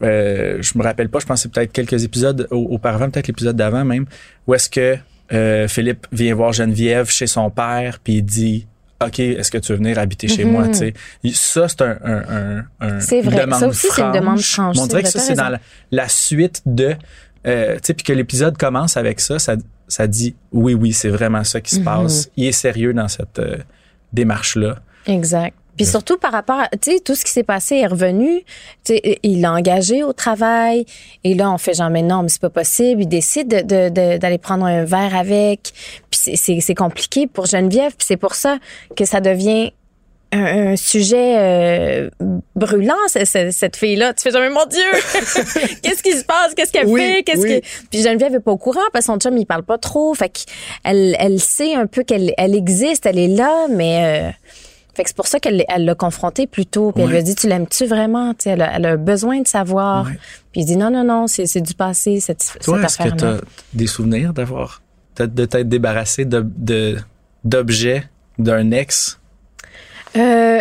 Euh, 0.00 0.58
je 0.62 0.78
me 0.78 0.84
rappelle 0.84 1.08
pas, 1.08 1.18
je 1.18 1.26
pense 1.26 1.38
que 1.38 1.42
c'est 1.42 1.52
peut-être 1.52 1.72
quelques 1.72 2.04
épisodes 2.04 2.46
au- 2.52 2.68
auparavant, 2.70 3.10
peut-être 3.10 3.26
l'épisode 3.26 3.56
d'avant 3.56 3.84
même, 3.84 4.06
où 4.46 4.54
est-ce 4.54 4.70
que 4.70 4.96
euh, 5.32 5.68
Philippe 5.68 6.06
vient 6.12 6.34
voir 6.34 6.52
Geneviève 6.52 7.10
chez 7.10 7.26
son 7.26 7.50
père, 7.50 7.98
puis 8.02 8.14
il 8.14 8.22
dit 8.22 8.66
OK, 9.04 9.20
est-ce 9.20 9.50
que 9.52 9.58
tu 9.58 9.70
veux 9.72 9.78
venir 9.78 9.98
habiter 9.98 10.26
chez 10.26 10.44
Mhm. 10.44 10.50
moi? 10.52 10.68
Tu 10.68 10.74
sais, 10.74 10.94
Il- 11.22 11.34
ça, 11.34 11.68
c'est 11.68 11.82
un, 11.82 11.98
un, 12.02 12.22
un, 12.28 12.64
un- 12.80 13.00
C'est 13.00 13.20
vrai. 13.20 13.42
demande 13.42 13.60
Ça 13.60 13.68
aussi, 13.68 13.86
c'est 13.94 14.02
une 14.02 14.12
demande 14.12 14.40
franche. 14.40 14.76
On 14.78 14.86
dirait 14.88 15.02
que 15.04 15.08
ça, 15.08 15.20
c'est 15.20 15.34
dans 15.34 15.56
la 15.92 16.08
suite 16.08 16.62
de. 16.66 16.96
Euh, 17.46 17.74
tu 17.76 17.80
sais, 17.84 17.94
puis 17.94 18.02
que 18.04 18.12
l'épisode 18.12 18.58
commence 18.58 18.96
avec 18.96 19.20
ça, 19.20 19.38
ça, 19.38 19.54
ça 19.86 20.06
dit 20.08 20.34
oui, 20.52 20.74
oui, 20.74 20.92
c'est 20.92 21.08
vraiment 21.10 21.44
ça 21.44 21.60
qui 21.60 21.76
se 21.76 21.78
Mhm. 21.78 21.84
passe. 21.84 22.28
Il 22.36 22.46
est 22.46 22.52
sérieux 22.52 22.92
dans 22.92 23.06
cette 23.08 23.38
euh, 23.38 23.58
démarche-là. 24.12 24.76
Exact. 25.06 25.54
Puis 25.78 25.86
Ouais. 25.86 25.90
surtout 25.92 26.18
par 26.18 26.32
rapport 26.32 26.60
à, 26.60 26.68
tu 26.68 26.92
sais, 26.92 27.00
tout 27.00 27.14
ce 27.14 27.24
qui 27.24 27.30
s'est 27.32 27.42
passé 27.44 27.76
est 27.76 27.86
revenu. 27.86 28.40
Tu 28.84 28.94
sais, 28.96 29.18
il 29.22 29.40
l'a 29.40 29.52
engagé 29.52 30.02
au 30.02 30.12
travail. 30.12 30.84
Et 31.24 31.32
là, 31.34 31.50
on 31.50 31.56
fait 31.56 31.72
genre, 31.72 31.88
mais 31.88 32.02
non, 32.02 32.22
mais 32.24 32.28
c'est 32.28 32.40
pas 32.42 32.50
possible. 32.50 33.02
Il 33.02 33.08
décide 33.08 33.48
de- 33.48 33.60
de- 33.62 33.88
de- 33.88 34.16
d'aller 34.18 34.38
prendre 34.38 34.66
un 34.66 34.84
verre 34.84 35.16
avec. 35.16 35.70
Puis 36.10 36.36
c'est- 36.36 36.74
compliqué 36.74 37.26
pour 37.26 37.46
Geneviève. 37.46 37.92
Puis 37.96 38.06
c'est 38.08 38.16
pour 38.18 38.34
ça 38.34 38.58
que 38.96 39.04
ça 39.06 39.20
devient 39.20 39.72
un, 40.30 40.72
un 40.72 40.76
sujet 40.76 41.36
euh, 41.38 42.10
brûlant, 42.54 42.94
ce- 43.08 43.24
ce- 43.24 43.50
cette 43.50 43.76
fille-là. 43.76 44.12
Tu 44.12 44.24
fais 44.24 44.30
jamais, 44.30 44.50
mon 44.50 44.66
Dieu! 44.66 44.82
Qu'est-ce 45.82 46.02
qui 46.02 46.12
se 46.12 46.24
passe? 46.24 46.52
Qu'est-ce 46.54 46.70
qu'elle 46.72 46.86
Oui, 46.86 47.00
fait? 47.00 47.22
Qu'est-ce 47.22 47.40
oui. 47.42 47.60
que... 47.62 47.66
Puis 47.90 48.02
Geneviève 48.02 48.34
est 48.34 48.40
pas 48.40 48.50
au 48.52 48.58
courant 48.58 48.80
parce 48.92 49.06
que 49.06 49.12
son 49.12 49.18
chum, 49.18 49.38
il 49.38 49.46
parle 49.46 49.62
pas 49.62 49.78
trop. 49.78 50.12
Fait 50.14 50.28
qu'elle 50.28 51.16
elle 51.18 51.40
sait 51.40 51.74
un 51.74 51.86
peu 51.86 52.02
qu'elle 52.02 52.34
elle 52.36 52.54
existe, 52.54 53.06
elle 53.06 53.18
est 53.18 53.28
là, 53.28 53.68
mais... 53.70 54.28
euh, 54.28 54.30
Fait 54.98 55.04
que 55.04 55.10
c'est 55.10 55.16
pour 55.16 55.28
ça 55.28 55.38
qu'elle 55.38 55.64
elle 55.68 55.84
l'a 55.84 55.94
confronté 55.94 56.48
plus 56.48 56.66
tôt. 56.66 56.90
Puis 56.90 57.04
elle 57.04 57.10
lui 57.10 57.16
a 57.18 57.22
dit, 57.22 57.36
tu 57.36 57.46
l'aimes-tu 57.48 57.86
vraiment? 57.86 58.34
Elle, 58.44 58.62
a, 58.62 58.74
elle 58.76 58.84
a 58.84 58.96
besoin 58.96 59.40
de 59.40 59.46
savoir. 59.46 60.06
Ouais. 60.06 60.18
Puis 60.50 60.62
il 60.62 60.64
dit, 60.64 60.76
non, 60.76 60.90
non, 60.90 61.04
non, 61.04 61.28
c'est 61.28 61.46
c'est 61.46 61.60
du 61.60 61.72
passé, 61.74 62.18
cette, 62.18 62.56
Toi, 62.64 62.78
cette 62.78 62.84
est-ce 62.86 62.98
que 62.98 63.02
tu 63.04 63.24
affaire-là. 63.24 63.36
as 63.36 63.40
des 63.74 63.86
souvenirs 63.86 64.32
d'avoir, 64.32 64.82
de, 65.16 65.26
de 65.26 65.44
t'être 65.44 65.68
débarrassé 65.68 66.24
de, 66.24 66.44
de- 66.44 66.98
d'objets 67.44 68.08
d'un 68.40 68.72
ex? 68.72 69.20
Euh, 70.16 70.60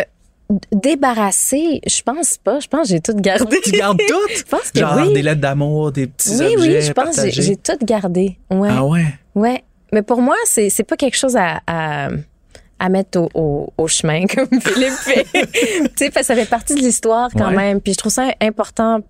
débarrassé, 0.72 1.80
je 1.86 2.02
pense 2.02 2.38
pas. 2.38 2.60
Je 2.60 2.68
pense 2.68 2.82
que 2.82 2.88
j'ai 2.94 3.00
tout 3.00 3.14
gardé. 3.16 3.58
Tu 3.62 3.72
gardes 3.72 3.98
tout? 4.08 4.14
Je 4.36 4.42
pense 4.44 4.70
que 4.70 4.78
Genre 4.78 4.98
oui. 5.06 5.12
des 5.14 5.22
lettres 5.22 5.40
d'amour, 5.40 5.92
des 5.92 6.06
petits 6.06 6.30
oui, 6.38 6.54
objets 6.56 6.76
oui, 6.78 6.82
je 6.82 6.92
pense 6.92 7.16
que 7.20 7.30
j'ai- 7.30 7.56
tout 7.56 7.76
gardé. 7.82 8.38
Ouais. 8.50 8.68
Ah 8.70 8.84
ouais? 8.84 9.06
Ouais. 9.34 9.64
Mais 9.92 10.02
pour 10.02 10.20
moi, 10.22 10.36
c'est 10.44 10.70
c'est 10.70 10.84
pas 10.84 10.96
quelque 10.96 11.16
chose 11.16 11.36
à, 11.36 11.60
à, 11.66 12.08
à 12.78 12.88
mettre 12.88 13.18
au, 13.20 13.28
au, 13.34 13.72
au 13.76 13.88
chemin, 13.88 14.26
comme 14.34 14.60
Philippe 14.60 14.92
fait. 14.92 15.24
tu 15.32 15.40
sais, 15.96 16.10
parce 16.10 16.26
que 16.28 16.34
ça 16.34 16.34
fait 16.34 16.48
partie 16.48 16.74
de 16.74 16.80
l'histoire 16.80 17.30
quand 17.36 17.48
Ouais. 17.50 17.56
même. 17.56 17.80
Puis 17.80 17.92
je 17.94 17.98
trouve 17.98 18.12
ça 18.12 18.30
important 18.40 19.00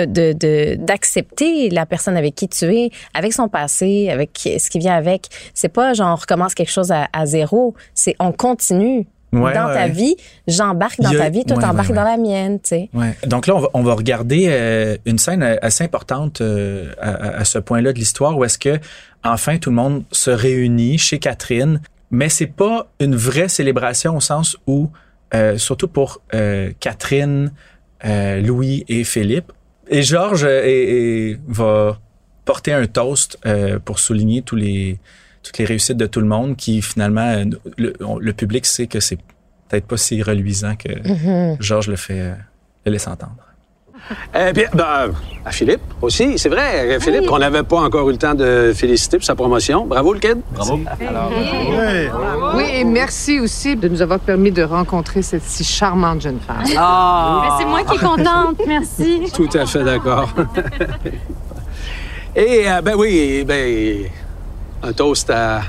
euh, 0.00 0.06
de 0.06 0.32
de- 0.32 0.76
d'accepter 0.78 1.70
la 1.70 1.86
personne 1.86 2.16
avec 2.16 2.34
qui 2.34 2.48
tu 2.48 2.64
es, 2.66 2.90
avec 3.14 3.32
son 3.32 3.48
passé, 3.48 4.08
avec 4.10 4.30
ce 4.58 4.68
qui 4.70 4.78
vient 4.78 4.94
avec. 4.94 5.28
C'est 5.54 5.68
pas 5.68 5.94
genre 5.94 6.12
on 6.12 6.16
recommence 6.16 6.54
quelque 6.54 6.70
chose 6.72 6.92
à, 6.92 7.08
à 7.12 7.26
zéro. 7.26 7.74
C'est 7.94 8.14
on 8.18 8.32
continue. 8.32 9.06
Ouais, 9.32 9.52
dans 9.52 9.66
ta 9.66 9.88
vie, 9.88 10.14
j'embarque 10.46 11.00
dans 11.00 11.10
a- 11.10 11.16
ta 11.18 11.28
vie, 11.28 11.44
toi 11.44 11.58
t'embarques 11.58 11.92
dans 11.92 12.04
la 12.04 12.16
mienne, 12.16 12.58
tu 12.60 12.68
sais. 12.68 12.90
Ouais. 12.94 13.14
Donc 13.26 13.46
là, 13.48 13.56
on 13.56 13.58
va, 13.58 13.68
on 13.74 13.82
va 13.82 13.92
regarder 13.94 14.46
euh, 14.48 14.96
une 15.04 15.18
scène 15.18 15.42
euh, 15.42 15.56
assez 15.62 15.82
importante 15.84 16.40
euh, 16.40 16.92
à- 17.00 17.38
à 17.40 17.44
ce 17.44 17.58
point-là 17.58 17.92
de 17.92 17.98
l'histoire 17.98 18.38
où 18.38 18.44
est-ce 18.44 18.56
que 18.56 18.78
enfin 19.24 19.58
tout 19.58 19.70
le 19.70 19.76
monde 19.76 20.04
se 20.12 20.30
réunit 20.30 20.96
chez 20.96 21.18
Catherine, 21.18 21.80
mais 22.10 22.28
c'est 22.28 22.46
pas 22.46 22.88
une 23.00 23.16
vraie 23.16 23.48
célébration 23.48 24.16
au 24.16 24.20
sens 24.20 24.56
où, 24.66 24.90
euh, 25.34 25.58
surtout 25.58 25.88
pour 25.88 26.20
euh, 26.34 26.72
Catherine, 26.80 27.52
euh, 28.04 28.40
Louis 28.40 28.84
et 28.88 29.04
Philippe, 29.04 29.52
et 29.88 30.02
Georges 30.02 30.44
euh, 30.44 30.62
est- 30.64 31.38
va 31.48 31.98
porter 32.44 32.72
un 32.72 32.86
toast 32.86 33.38
euh, 33.46 33.78
pour 33.78 33.98
souligner 33.98 34.42
tous 34.42 34.56
les 34.56 34.98
toutes 35.42 35.58
les 35.58 35.64
réussites 35.64 35.96
de 35.96 36.06
tout 36.06 36.20
le 36.20 36.26
monde 36.26 36.56
qui 36.56 36.82
finalement 36.82 37.28
euh, 37.28 37.44
le, 37.78 37.94
le 38.20 38.32
public 38.32 38.66
sait 38.66 38.88
que 38.88 38.98
c'est 38.98 39.18
peut-être 39.68 39.86
pas 39.86 39.96
si 39.96 40.22
reluisant 40.22 40.74
que 40.76 40.88
Mm-hmm. 40.88 41.56
Georges 41.62 41.88
le 41.88 41.96
fait 41.96 42.34
le 42.84 42.92
laisse 42.92 43.06
entendre. 43.06 43.36
Eh 44.34 44.52
bien, 44.52 44.66
ben, 44.72 45.10
à 45.44 45.50
Philippe 45.50 45.80
aussi, 46.00 46.38
c'est 46.38 46.48
vrai. 46.48 46.98
Philippe, 47.00 47.26
qu'on 47.26 47.38
n'avait 47.38 47.62
pas 47.62 47.78
encore 47.80 48.08
eu 48.08 48.12
le 48.12 48.18
temps 48.18 48.34
de 48.34 48.72
féliciter 48.74 49.16
pour 49.16 49.24
sa 49.26 49.34
promotion. 49.34 49.86
Bravo, 49.86 50.12
le 50.12 50.20
kid. 50.20 50.38
Bravo. 50.52 50.80
Oui, 52.54 52.64
et 52.72 52.84
merci 52.84 53.40
aussi 53.40 53.74
de 53.76 53.88
nous 53.88 54.02
avoir 54.02 54.20
permis 54.20 54.52
de 54.52 54.62
rencontrer 54.62 55.22
cette 55.22 55.42
si 55.42 55.64
charmante 55.64 56.20
jeune 56.20 56.38
femme. 56.40 56.64
Ah! 56.76 57.56
C'est 57.58 57.66
moi 57.66 57.82
qui 57.84 57.96
est 57.96 57.98
contente, 57.98 58.60
merci. 58.66 59.22
Tout 59.34 59.48
à 59.54 59.66
fait 59.66 59.84
d'accord. 59.84 60.28
Et, 62.34 62.70
euh, 62.70 62.82
ben 62.82 62.94
oui, 62.96 63.44
ben, 63.46 64.04
un 64.82 64.92
toast 64.92 65.30
à, 65.30 65.62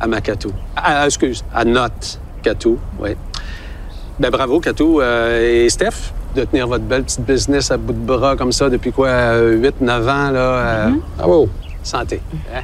à 0.00 0.06
ma 0.06 0.20
Catou. 0.20 0.52
Ah, 0.76 1.06
excuse, 1.06 1.44
à 1.54 1.64
notre 1.64 2.18
Catou, 2.42 2.78
oui. 2.98 3.10
Ben 4.18 4.30
bravo, 4.30 4.58
Catou. 4.60 5.00
Euh, 5.00 5.64
et 5.64 5.68
Steph, 5.70 6.12
de 6.34 6.44
tenir 6.44 6.66
votre 6.68 6.84
belle 6.84 7.04
petite 7.04 7.20
business 7.24 7.70
à 7.70 7.76
bout 7.76 7.92
de 7.92 7.98
bras 7.98 8.36
comme 8.36 8.52
ça 8.52 8.68
depuis 8.68 8.92
quoi, 8.92 9.08
8-9 9.38 9.90
ans, 10.02 10.30
là. 10.30 10.38
euh, 10.38 10.90
Bravo. 11.16 11.48
Santé. 11.82 12.20
Hein? 12.54 12.62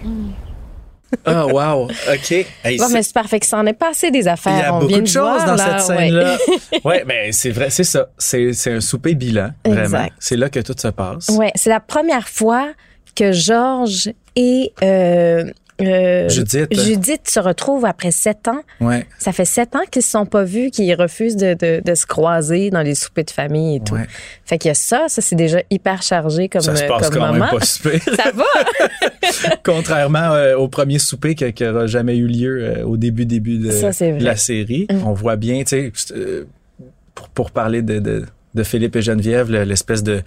Ah, 1.24 1.46
wow. 1.46 1.84
OK. 1.84 2.30
Hey, 2.64 2.78
Bon, 2.78 2.88
mais 2.90 3.02
c'est 3.02 3.14
parfait 3.14 3.38
que 3.40 3.46
ça 3.46 3.58
en 3.58 3.66
est 3.66 3.72
passé 3.72 4.10
des 4.10 4.26
affaires. 4.28 4.52
il 4.56 4.60
y 4.60 4.62
a 4.62 4.74
On 4.74 4.80
beaucoup 4.80 5.00
de 5.00 5.06
choses 5.06 5.22
voir, 5.22 5.46
dans 5.46 5.54
là, 5.54 5.78
cette 5.78 5.96
scène-là. 5.96 6.36
ouais, 6.84 7.04
mais 7.06 7.30
c'est 7.32 7.50
vrai, 7.50 7.70
c'est 7.70 7.84
ça. 7.84 8.08
C'est, 8.18 8.52
c'est 8.52 8.72
un 8.72 8.80
souper 8.80 9.14
bilan, 9.14 9.50
vraiment. 9.64 10.06
C'est 10.18 10.36
là 10.36 10.48
que 10.50 10.60
tout 10.60 10.74
se 10.76 10.88
passe. 10.88 11.28
Ouais, 11.30 11.52
c'est 11.54 11.70
la 11.70 11.80
première 11.80 12.28
fois 12.28 12.68
que 13.14 13.32
Georges 13.32 14.10
et 14.34 14.72
euh, 14.82 15.44
euh, 15.80 16.28
Judith. 16.28 16.68
Judith 16.72 17.28
se 17.28 17.38
retrouvent 17.40 17.84
après 17.84 18.10
sept 18.10 18.48
ans. 18.48 18.62
Ouais. 18.80 19.06
Ça 19.18 19.32
fait 19.32 19.44
sept 19.44 19.76
ans 19.76 19.82
qu'ils 19.90 20.02
se 20.02 20.10
sont 20.10 20.24
pas 20.26 20.42
vus, 20.44 20.70
qu'ils 20.70 20.94
refusent 20.94 21.36
de, 21.36 21.54
de, 21.54 21.82
de 21.84 21.94
se 21.94 22.06
croiser 22.06 22.70
dans 22.70 22.82
les 22.82 22.94
soupers 22.94 23.24
de 23.24 23.30
famille 23.30 23.76
et 23.76 23.80
tout. 23.80 23.94
Ouais. 23.94 24.06
Fait 24.44 24.58
qu'il 24.58 24.68
y 24.68 24.72
a 24.72 24.74
ça, 24.74 25.04
ça 25.08 25.20
c'est 25.20 25.36
déjà 25.36 25.58
hyper 25.70 26.02
chargé 26.02 26.48
comme, 26.48 26.62
Ça 26.62 26.74
se 26.76 26.84
euh, 26.84 26.88
passe 26.88 27.10
comme 27.10 27.18
quand 27.20 27.32
moment. 27.32 27.46
même 27.50 27.58
pas 27.58 27.64
super. 27.64 28.00
Ça 28.16 28.30
va? 28.34 28.44
Contrairement 29.64 30.32
euh, 30.32 30.56
au 30.56 30.68
premier 30.68 30.98
souper 30.98 31.34
qui 31.34 31.52
qui 31.52 31.66
aura 31.66 31.86
jamais 31.86 32.16
eu 32.16 32.26
lieu 32.26 32.58
euh, 32.62 32.84
au 32.84 32.96
début 32.96 33.26
début 33.26 33.58
de, 33.58 33.70
Ça, 33.70 33.90
la 34.18 34.36
série. 34.36 34.86
On 35.04 35.12
voit 35.12 35.36
bien, 35.36 35.62
tu 35.64 35.92
sais, 35.94 36.44
pour, 37.14 37.28
pour 37.30 37.50
parler 37.50 37.82
de, 37.82 37.98
de, 37.98 38.24
de 38.54 38.62
Philippe 38.62 38.96
et 38.96 39.02
Geneviève, 39.02 39.50
le- 39.50 39.64
l'espèce 39.64 40.02
de 40.02 40.22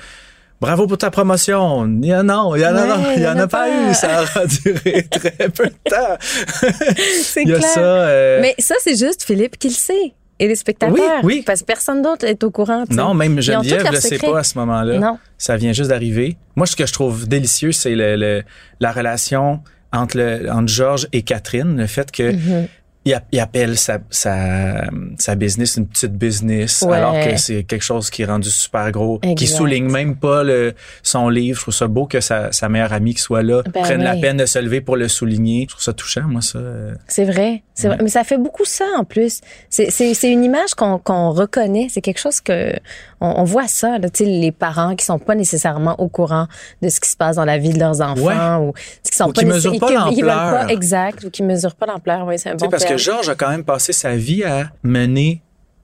Bravo 0.61 0.87
pour 0.87 0.97
ta 0.97 1.09
promotion. 1.09 1.87
Il 2.01 2.05
y 2.07 2.13
en 2.13 2.27
a, 2.27 2.57
il 2.57 2.61
y 2.61 2.65
en 2.65 2.75
a, 2.75 2.97
Ouais, 2.97 3.13
il 3.17 3.23
y 3.23 3.27
en 3.27 3.37
a 3.37 3.47
pas, 3.47 3.69
eu. 3.69 3.93
Ça 3.93 4.23
a 4.35 4.45
duré 4.45 5.03
très 5.11 5.49
peu 5.49 5.65
de 5.67 5.89
temps. 5.89 6.17
C'est 7.23 7.43
clair. 7.45 7.63
ça. 7.63 7.79
euh, 7.79 8.39
Mais 8.41 8.55
ça, 8.59 8.75
c'est 8.83 8.97
juste 8.97 9.23
Philippe 9.23 9.57
qui 9.57 9.69
le 9.69 9.73
sait. 9.73 10.13
Et 10.41 10.47
les 10.47 10.55
spectateurs. 10.55 10.95
Oui, 10.95 11.01
oui. 11.23 11.43
Parce 11.45 11.61
que 11.61 11.65
personne 11.65 12.01
d'autre 12.01 12.25
est 12.25 12.41
au 12.45 12.49
courant. 12.51 12.85
tu 12.85 12.95
sais. 12.95 13.01
Non, 13.01 13.13
même 13.13 13.41
Geneviève 13.41 13.91
ne 13.91 13.95
sait 13.97 14.09
secrets. 14.15 14.31
pas 14.31 14.39
à 14.39 14.43
ce 14.43 14.57
moment-là. 14.59 14.97
Non. 14.97 15.17
Ça 15.37 15.57
vient 15.57 15.73
juste 15.73 15.89
d'arriver. 15.89 16.37
Moi, 16.55 16.65
ce 16.65 16.77
que 16.77 16.85
je 16.85 16.93
trouve 16.93 17.27
délicieux, 17.27 17.73
c'est 17.73 17.93
le, 17.93 18.15
le- 18.15 18.43
la 18.79 18.91
relation 18.93 19.59
entre, 19.91 20.17
le, 20.17 20.49
entre 20.49 20.67
Georges 20.69 21.07
et 21.11 21.23
Catherine. 21.23 21.75
Le 21.77 21.87
fait 21.87 22.09
que 22.11 22.31
Mm-hmm. 22.31 22.67
Il, 23.05 23.39
appelle 23.39 23.77
sa, 23.77 23.97
sa, 24.09 24.83
sa 25.17 25.35
business 25.35 25.77
une 25.77 25.87
petite 25.87 26.13
business, 26.13 26.83
Ouais. 26.87 26.97
alors 26.97 27.13
que 27.13 27.37
c'est 27.37 27.63
quelque 27.63 27.81
chose 27.81 28.09
qui 28.09 28.21
est 28.21 28.25
rendu 28.25 28.49
super 28.49 28.91
gros, 28.91 29.19
qui 29.19 29.29
Exact. 29.29 29.57
souligne 29.57 29.89
même 29.89 30.15
pas 30.15 30.43
le, 30.43 30.73
son 31.01 31.29
livre. 31.29 31.57
Je 31.57 31.63
trouve 31.63 31.73
ça 31.73 31.87
beau 31.87 32.05
que 32.05 32.19
sa, 32.19 32.51
sa 32.51 32.69
meilleure 32.69 32.93
amie 32.93 33.15
qui 33.15 33.21
soit 33.21 33.41
là 33.41 33.63
Ben 33.73 33.81
prenne 33.81 34.03
la 34.03 34.15
peine 34.15 34.37
de 34.37 34.45
se 34.45 34.59
lever 34.59 34.81
pour 34.81 34.95
le 34.95 35.07
souligner. 35.07 35.63
Je 35.63 35.69
trouve 35.69 35.81
ça 35.83 35.93
touchant, 35.93 36.23
moi, 36.27 36.41
ça. 36.41 36.59
C'est 37.07 37.25
vrai, 37.25 37.63
c'est 37.73 37.87
vrai. 37.87 37.97
Mais 38.03 38.09
ça 38.09 38.23
fait 38.23 38.37
beaucoup 38.37 38.65
ça 38.65 38.85
en 38.97 39.05
plus. 39.05 39.41
C'est, 39.69 39.89
c'est, 39.89 40.13
c'est 40.13 40.31
une 40.31 40.43
image 40.43 40.75
qu'on, 40.75 40.99
qu'on 40.99 41.31
reconnaît. 41.31 41.87
C'est 41.89 42.01
quelque 42.01 42.19
chose 42.19 42.41
que 42.41 42.73
on, 43.21 43.27
on 43.37 43.43
voit 43.43 43.67
ça. 43.67 43.97
Là, 43.97 44.09
tu 44.09 44.23
sais, 44.23 44.29
les 44.29 44.51
parents 44.51 44.95
qui 44.95 45.05
sont 45.05 45.19
pas 45.19 45.35
nécessairement 45.35 45.99
au 45.99 46.09
courant 46.09 46.47
de 46.81 46.89
ce 46.89 46.99
qui 46.99 47.09
se 47.09 47.17
passe 47.17 47.37
dans 47.37 47.45
la 47.45 47.57
vie 47.57 47.73
de 47.73 47.79
leurs 47.79 48.01
enfants 48.01 48.59
ou 48.67 48.73
qui 49.03 49.17
sont 49.17 49.29
Ou 49.29 49.33
pas 49.33 49.41
qui 49.41 49.45
mesurent 49.47 49.79
pas 49.79 49.87
qui- 50.09 50.15
qui 50.15 50.21
l'ampleur. 50.21 50.69
exact 50.69 51.23
ou 51.23 51.29
qui 51.29 51.43
mesurent 51.43 51.75
pas 51.75 51.85
l'ampleur. 51.87 52.25
Oui, 52.27 52.37
c'est 52.37 52.49
un 52.49 52.55
bon 52.55 52.69
que. 52.95 52.97
Georges 52.97 53.29
a 53.29 53.35
quand 53.35 53.49
même 53.49 53.63
passé 53.63 53.93
sa 53.93 54.15
vie 54.15 54.43
à 54.43 54.71
mener 54.83 55.41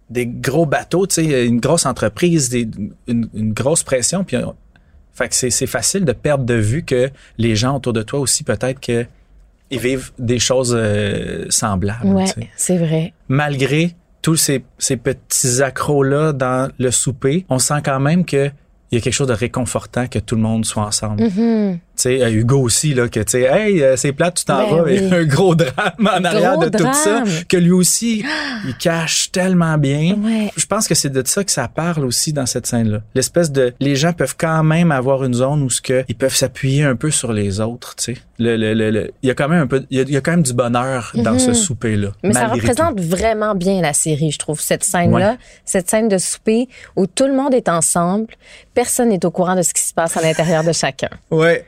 des 0.09 0.27
gros 0.27 0.65
bateaux, 0.65 1.07
tu 1.07 1.15
sais, 1.15 1.45
une 1.47 1.59
grosse 1.59 1.85
entreprise, 1.85 2.50
des- 2.50 2.67
une, 3.07 3.27
une 3.33 3.53
grosse 3.53 3.83
pression. 3.83 4.24
Puis, 4.24 4.38
on- 4.38 4.55
fait 5.13 5.29
que 5.29 5.35
c'est, 5.35 5.65
facile 5.67 6.03
de 6.05 6.12
perdre 6.12 6.43
de 6.43 6.53
vue 6.55 6.83
que 6.83 7.09
les 7.38 7.55
gens 7.55 7.77
autour 7.77 7.93
de 7.93 8.01
toi 8.03 8.19
aussi, 8.19 8.43
peut-être 8.43 8.79
que 8.81 9.05
ils 9.71 9.79
vivent 9.79 10.12
des 10.19 10.38
choses 10.39 10.75
euh, 10.77 11.45
semblables. 11.50 12.05
Ouais, 12.05 12.25
tu 12.25 12.41
sais. 12.41 12.50
c'est 12.55 12.77
vrai. 12.77 13.13
Malgré 13.29 13.95
tous 14.21 14.35
ces, 14.35 14.63
ces 14.77 14.97
petits 14.97 15.62
accros-là 15.63 16.33
dans 16.33 16.69
le 16.77 16.91
souper, 16.91 17.45
on 17.50 17.57
sent 17.59 17.81
quand 17.83 18.00
même 18.00 18.25
que 18.25 18.51
il 18.91 18.95
y 18.95 18.97
a 19.00 19.01
quelque 19.01 19.13
chose 19.13 19.27
de 19.27 19.33
réconfortant 19.33 20.05
que 20.07 20.19
tout 20.19 20.35
le 20.35 20.41
monde 20.41 20.65
soit 20.65 20.83
ensemble. 20.85 21.24
Mhm. 21.24 21.79
Tu 21.95 22.01
sais, 22.03 22.21
euh, 22.21 22.29
Hugo 22.29 22.59
aussi, 22.61 22.93
là, 22.93 23.07
que 23.07 23.19
tu 23.21 23.31
sais, 23.31 23.41
hey, 23.43 23.81
euh, 23.81 23.95
c'est 23.95 24.11
plate, 24.11 24.35
tu 24.35 24.45
t'en 24.45 24.57
Ben 24.69 24.75
vas, 24.75 24.83
oui. 24.83 24.95
et 24.95 25.11
un 25.13 25.23
gros 25.23 25.55
drame 25.55 25.73
en 25.99 26.23
arrière 26.25 26.57
de 26.57 26.67
tout 26.69 26.91
ça, 26.93 27.23
que 27.47 27.55
lui 27.57 27.71
aussi, 27.71 28.25
il 28.67 28.75
cache 28.77 29.31
tellement 29.31 29.77
bien. 29.77 30.15
Ouais. 30.21 30.51
Je 30.57 30.65
pense 30.65 30.87
que 30.87 30.95
c'est 30.95 31.09
de 31.09 31.25
ça 31.25 31.43
que 31.43 31.51
ça 31.51 31.67
parle 31.67 32.03
aussi 32.05 32.33
dans 32.33 32.45
cette 32.45 32.67
scène-là. 32.67 32.99
L'espèce 33.15 33.51
de, 33.51 33.73
les 33.79 33.95
gens 33.95 34.11
peuvent 34.13 34.35
quand 34.37 34.63
même 34.63 34.91
avoir 34.91 35.23
une 35.23 35.33
zone 35.33 35.61
où 35.63 35.69
ce 35.69 35.81
que 35.81 36.03
ils 36.09 36.15
peuvent 36.15 36.35
s'appuyer 36.35 36.83
un 36.83 36.95
peu 36.95 37.11
sur 37.11 37.31
les 37.31 37.59
autres, 37.61 37.95
tu 37.95 38.15
sais. 38.15 38.21
Le, 38.37 38.57
le, 38.57 38.73
le, 38.73 38.91
le- 38.91 39.11
il 39.23 39.27
y 39.27 39.31
a 39.31 39.33
quand 39.33 39.47
même 39.47 39.61
un 39.61 39.67
peu, 39.67 39.85
il 39.89 39.97
y 39.97 40.01
a, 40.01 40.03
il 40.03 40.11
y 40.11 40.17
a 40.17 40.21
quand 40.21 40.31
même 40.31 40.43
du 40.43 40.51
bonheur 40.51 41.13
dans 41.15 41.39
ce 41.39 41.53
souper-là. 41.53 42.07
Mhm. 42.09 42.13
Mais 42.23 42.33
ça 42.33 42.47
représente 42.47 42.99
vraiment 42.99 43.55
bien 43.55 43.81
la 43.81 43.93
série, 43.93 44.31
je 44.31 44.39
trouve, 44.39 44.59
cette 44.59 44.83
scène-là, 44.83 45.31
Ouais. 45.31 45.37
cette 45.63 45.89
scène 45.89 46.09
de 46.09 46.17
souper 46.17 46.67
où 46.97 47.07
tout 47.07 47.27
le 47.27 47.33
monde 47.33 47.53
est 47.53 47.69
ensemble, 47.69 48.27
personne 48.73 49.07
n'est 49.09 49.25
au 49.25 49.31
courant 49.31 49.55
de 49.55 49.61
ce 49.61 49.73
qui 49.73 49.81
se 49.81 49.93
passe 49.93 50.17
à 50.17 50.21
l'intérieur 50.21 50.65
de 50.65 50.73
chacun. 50.73 51.09
Ouais. 51.31 51.65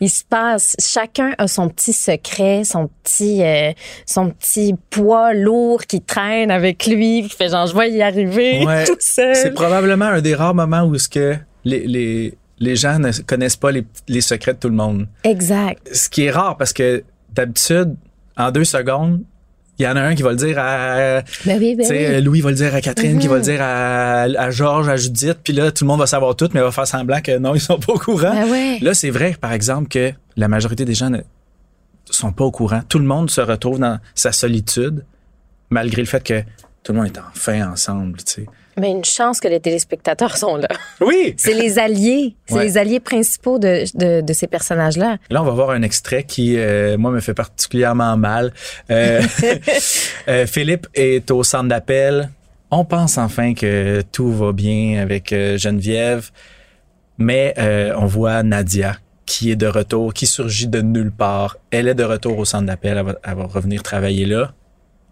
Il 0.00 0.08
se 0.10 0.24
passe, 0.24 0.76
chacun 0.78 1.32
a 1.36 1.46
son 1.46 1.68
petit 1.68 1.92
secret, 1.92 2.64
son 2.64 2.88
petit, 3.02 3.42
euh, 3.42 3.72
son 4.06 4.30
petit 4.30 4.74
poids 4.88 5.34
lourd 5.34 5.82
qui 5.86 6.00
traîne 6.00 6.50
avec 6.50 6.86
lui, 6.86 7.22
qui 7.28 7.36
fait 7.36 7.50
genre 7.50 7.66
je 7.66 7.76
vais 7.76 7.90
y 7.90 8.02
arriver 8.02 8.64
Ouais. 8.66 8.84
tout 8.84 8.96
seul. 8.98 9.34
C'est 9.36 9.52
probablement 9.52 10.06
un 10.06 10.20
des 10.22 10.34
rares 10.34 10.54
moments 10.54 10.84
où 10.84 10.96
ce 10.96 11.08
que 11.08 11.36
les, 11.64 11.86
les, 11.86 12.34
les 12.58 12.76
gens 12.76 12.98
ne 12.98 13.10
connaissent 13.26 13.56
pas 13.56 13.70
les, 13.72 13.84
les 14.08 14.20
secrets 14.22 14.54
de 14.54 14.58
tout 14.58 14.68
le 14.70 14.74
monde. 14.74 15.06
Exact. 15.24 15.86
ce 15.92 16.08
qui 16.08 16.24
est 16.24 16.30
rare 16.30 16.56
parce 16.56 16.72
que 16.72 17.04
d'habitude, 17.34 17.94
en 18.38 18.50
deux 18.50 18.64
secondes, 18.64 19.22
il 19.80 19.84
y 19.84 19.86
en 19.86 19.96
a 19.96 20.02
un 20.02 20.14
qui 20.14 20.22
va 20.22 20.30
le 20.30 20.36
dire 20.36 20.58
à, 20.58 21.22
Ben 21.46 21.58
oui, 21.58 21.74
ben 21.74 21.86
oui. 21.88 22.20
Louis 22.20 22.42
va 22.42 22.50
le 22.50 22.56
dire 22.56 22.74
à 22.74 22.82
Catherine, 22.82 23.18
qui 23.18 23.28
va 23.28 23.36
le 23.36 23.42
dire 23.42 23.60
à, 23.62 24.22
à 24.22 24.50
Georges, 24.50 24.88
à 24.88 24.96
Judith, 24.96 25.38
puis 25.42 25.54
là, 25.54 25.70
tout 25.72 25.84
le 25.84 25.88
monde 25.88 26.00
va 26.00 26.06
savoir 26.06 26.36
tout, 26.36 26.50
mais 26.52 26.60
va 26.60 26.70
faire 26.70 26.86
semblant 26.86 27.20
que 27.22 27.38
non, 27.38 27.54
ils 27.54 27.60
sont 27.60 27.78
pas 27.78 27.94
au 27.94 27.98
courant. 27.98 28.32
Ben 28.32 28.50
ouais. 28.50 28.78
Là, 28.82 28.92
c'est 28.92 29.10
vrai, 29.10 29.36
par 29.40 29.52
exemple, 29.52 29.88
que 29.88 30.12
la 30.36 30.48
majorité 30.48 30.84
des 30.84 30.94
gens 30.94 31.08
ne 31.08 31.20
sont 32.10 32.32
pas 32.32 32.44
au 32.44 32.50
courant. 32.50 32.82
Tout 32.88 32.98
le 32.98 33.06
monde 33.06 33.30
se 33.30 33.40
retrouve 33.40 33.78
dans 33.78 33.98
sa 34.14 34.32
solitude, 34.32 35.04
malgré 35.70 36.02
le 36.02 36.08
fait 36.08 36.22
que 36.22 36.42
tout 36.82 36.92
le 36.92 36.98
monde 36.98 37.06
est 37.06 37.18
enfin 37.18 37.70
ensemble, 37.70 38.18
tu 38.18 38.32
sais. 38.32 38.46
Mais 38.80 38.90
une 38.90 39.04
chance 39.04 39.38
que 39.40 39.48
les 39.48 39.60
téléspectateurs 39.60 40.36
sont 40.36 40.56
là. 40.56 40.68
Oui! 41.00 41.34
C'est 41.38 41.54
les 41.54 41.78
alliés. 41.78 42.34
C'est 42.46 42.54
Ouais. 42.54 42.64
les 42.64 42.78
alliés 42.78 42.98
principaux 43.00 43.58
de, 43.58 43.84
de, 43.94 44.20
de 44.22 44.32
ces 44.32 44.46
personnages-là. 44.46 45.18
Là, 45.30 45.42
on 45.42 45.44
va 45.44 45.52
voir 45.52 45.70
un 45.70 45.82
extrait 45.82 46.24
qui, 46.24 46.56
euh, 46.58 46.96
moi, 46.98 47.10
me 47.10 47.20
fait 47.20 47.34
particulièrement 47.34 48.16
mal. 48.16 48.52
Euh, 48.90 49.20
euh, 50.28 50.46
Philippe 50.46 50.86
est 50.94 51.30
au 51.30 51.42
centre 51.42 51.68
d'appel. 51.68 52.30
On 52.70 52.84
pense 52.84 53.18
enfin 53.18 53.52
que 53.54 54.02
tout 54.12 54.32
va 54.32 54.52
bien 54.52 55.00
avec 55.02 55.30
Geneviève, 55.56 56.30
mais 57.18 57.54
on 57.96 58.06
voit 58.06 58.42
Nadia 58.42 58.96
qui 59.26 59.50
est 59.52 59.56
de 59.56 59.66
retour, 59.68 60.12
qui 60.14 60.26
surgit 60.26 60.66
de 60.66 60.80
nulle 60.80 61.12
part. 61.12 61.56
Elle 61.70 61.86
est 61.88 61.94
de 61.94 62.02
retour 62.04 62.38
au 62.38 62.44
centre 62.44 62.66
d'appel. 62.66 62.96
Elle 62.98 63.04
va, 63.04 63.14
elle 63.22 63.34
va 63.36 63.44
revenir 63.46 63.82
travailler 63.82 64.24
là. 64.26 64.52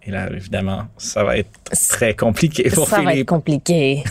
Et 0.05 0.11
là, 0.11 0.29
évidemment, 0.33 0.85
ça 0.97 1.23
va 1.25 1.37
être 1.37 1.51
très 1.91 2.15
compliqué 2.15 2.71
pour 2.71 2.89
Ça 2.89 2.97
va 2.97 3.03
être 3.03 3.11
Philippe. 3.13 3.29
compliqué. 3.29 4.05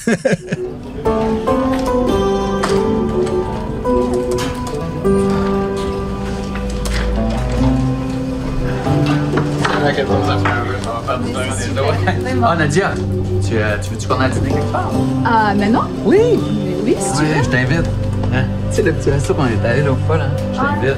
Ah, 12.44 12.56
Nadia, 12.56 12.92
tu, 13.46 13.58
euh, 13.58 13.78
tu 13.82 13.90
veux-tu 13.92 14.08
qu'on 14.08 14.20
aille 14.20 14.32
dîner 14.32 14.50
quelque 14.50 14.72
part? 14.72 14.92
Ah, 15.26 15.54
mais 15.56 15.70
non. 15.70 15.82
Oui! 16.06 16.18
Mais 16.40 16.76
oui, 16.84 16.96
si 17.00 17.12
tu 17.14 17.24
Ouais, 17.24 17.44
je 17.44 17.50
t'invite. 17.50 17.90
Hein? 18.34 18.44
Tu 18.70 18.76
sais, 18.78 18.82
le 18.84 18.94
petit 18.94 19.10
resto 19.10 19.34
qu'on 19.34 19.46
est 19.46 19.66
allé 19.68 19.82
l'autre 19.84 20.00
fois, 20.06 20.18
là? 20.18 20.26
Je 20.54 20.58
t'invite. 20.58 20.98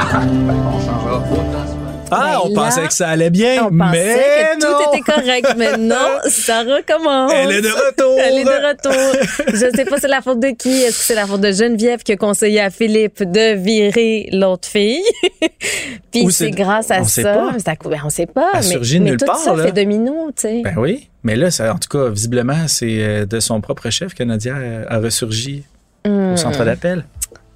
Ah, 0.00 0.20
ben, 0.22 0.54
on 0.74 0.80
changera 0.80 1.20
pas 1.20 1.28
de 1.30 1.34
temps. 1.34 1.77
Ah, 2.10 2.40
on 2.44 2.48
Ben 2.48 2.54
là, 2.54 2.62
pensait 2.68 2.86
que 2.86 2.92
ça 2.94 3.08
allait 3.08 3.30
bien, 3.30 3.66
On 3.66 3.70
mais 3.70 4.16
que 4.58 4.62
non. 4.62 4.78
tout 4.78 4.96
était 4.96 5.12
correct, 5.12 5.54
mais 5.56 5.76
non, 5.78 6.18
ça 6.28 6.60
recommence. 6.62 7.32
Elle 7.34 7.52
est 7.52 7.60
de 7.62 7.68
retour. 7.68 8.18
Elle 8.18 8.38
est 8.38 8.44
de 8.44 8.68
retour. 8.68 9.46
Je 9.48 9.76
sais 9.76 9.84
pas 9.84 9.98
c'est 9.98 10.08
la 10.08 10.20
faute 10.22 10.40
de 10.40 10.48
qui? 10.56 10.70
Est-ce 10.82 10.98
que 10.98 11.04
c'est 11.04 11.14
la 11.14 11.26
faute 11.26 11.40
de 11.40 11.52
Geneviève 11.52 12.02
qui 12.02 12.12
a 12.12 12.16
conseillé 12.16 12.60
à 12.60 12.70
Philippe 12.70 13.22
de 13.22 13.54
virer 13.54 14.28
l'autre 14.32 14.68
fille? 14.68 15.02
Puis 16.12 16.30
c'est 16.32 16.50
grâce 16.50 16.90
à 16.90 17.00
on 17.00 17.04
sait 17.04 17.22
ça. 17.22 17.34
pas. 17.34 17.52
c'est 17.58 17.68
à 17.68 17.76
cou- 17.76 17.88
ben, 17.88 18.00
on 18.04 18.10
sait 18.10 18.26
pas. 18.26 18.48
Elle 18.54 18.60
mais 18.60 18.62
surgit 18.66 19.00
mais 19.00 19.10
nulle 19.10 19.18
tout 19.18 19.26
part, 19.26 19.36
ça 19.36 19.54
là. 19.54 19.64
fait 19.64 19.72
domino, 19.72 20.30
tu 20.34 20.42
sais. 20.42 20.62
Ben 20.64 20.74
oui, 20.78 21.08
mais 21.22 21.36
là, 21.36 21.50
ça, 21.50 21.72
en 21.74 21.78
tout 21.78 21.88
cas, 21.88 22.08
visiblement, 22.08 22.66
c'est 22.68 22.86
euh, 23.02 23.26
de 23.26 23.40
son 23.40 23.60
propre 23.60 23.90
chef 23.90 24.14
que 24.14 24.22
Nadia 24.24 24.54
a 24.88 24.98
ressurgi 24.98 25.64
Hmm. 26.06 26.32
au 26.32 26.36
centre 26.36 26.64
d'appel. 26.64 27.04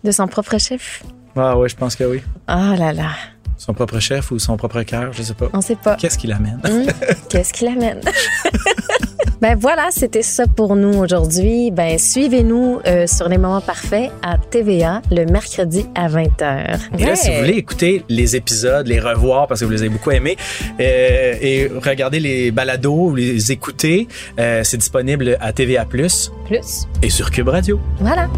De 0.03 0.11
son 0.11 0.27
propre 0.27 0.59
chef? 0.59 1.05
Ah 1.37 1.57
ouais, 1.57 1.69
je 1.69 1.77
pense 1.77 1.95
que 1.95 2.03
oui. 2.05 2.21
Ah 2.49 2.75
là 2.77 2.93
là. 2.93 3.11
Son 3.65 3.75
propre 3.75 4.01
chef 4.01 4.33
ou 4.33 4.41
son 4.41 4.57
propre 4.57 4.83
cœur, 4.83 5.13
je 5.13 5.23
sais 5.23 5.35
pas. 5.35 5.49
On 5.53 5.61
sait 5.61 5.77
pas. 5.77 5.95
Qu'est-ce 5.95 6.19
qui 6.19 6.27
l'amène? 6.27 6.59
Hum, 6.69 6.85
Qu'est-ce 7.29 7.53
qui 7.53 7.65
l'amène? 7.65 8.01
ben 9.41 9.55
voilà, 9.57 9.87
c'était 9.93 10.23
ça 10.23 10.49
pour 10.49 10.75
nous 10.75 10.99
aujourd'hui. 10.99 11.71
Ben 11.71 11.97
suivez-nous 11.97 12.81
euh, 12.89 13.07
sur 13.07 13.29
les 13.29 13.39
moments 13.39 13.61
parfaits 13.61 14.11
à 14.21 14.37
TVA 14.37 15.01
le 15.13 15.27
mercredi 15.27 15.87
à 15.95 16.09
20h. 16.09 16.77
Et 16.99 17.05
là, 17.05 17.15
si 17.15 17.31
vous 17.31 17.37
voulez 17.37 17.53
écouter 17.53 18.05
les 18.09 18.35
épisodes, 18.35 18.89
les 18.89 18.99
revoir 18.99 19.47
parce 19.47 19.61
que 19.61 19.65
vous 19.65 19.71
les 19.71 19.83
avez 19.83 19.91
beaucoup 19.91 20.11
aimés, 20.11 20.37
euh, 20.81 21.35
et 21.41 21.69
regarder 21.85 22.19
les 22.19 22.51
balados 22.51 23.11
ou 23.11 23.15
les 23.15 23.53
écouter, 23.53 24.09
euh, 24.41 24.63
c'est 24.65 24.77
disponible 24.79 25.37
à 25.41 25.53
TVA+, 25.53 25.85
plus, 25.85 26.33
et 27.01 27.11
sur 27.11 27.31
Cube 27.31 27.47
Radio. 27.47 27.79
voilà. 28.01 28.29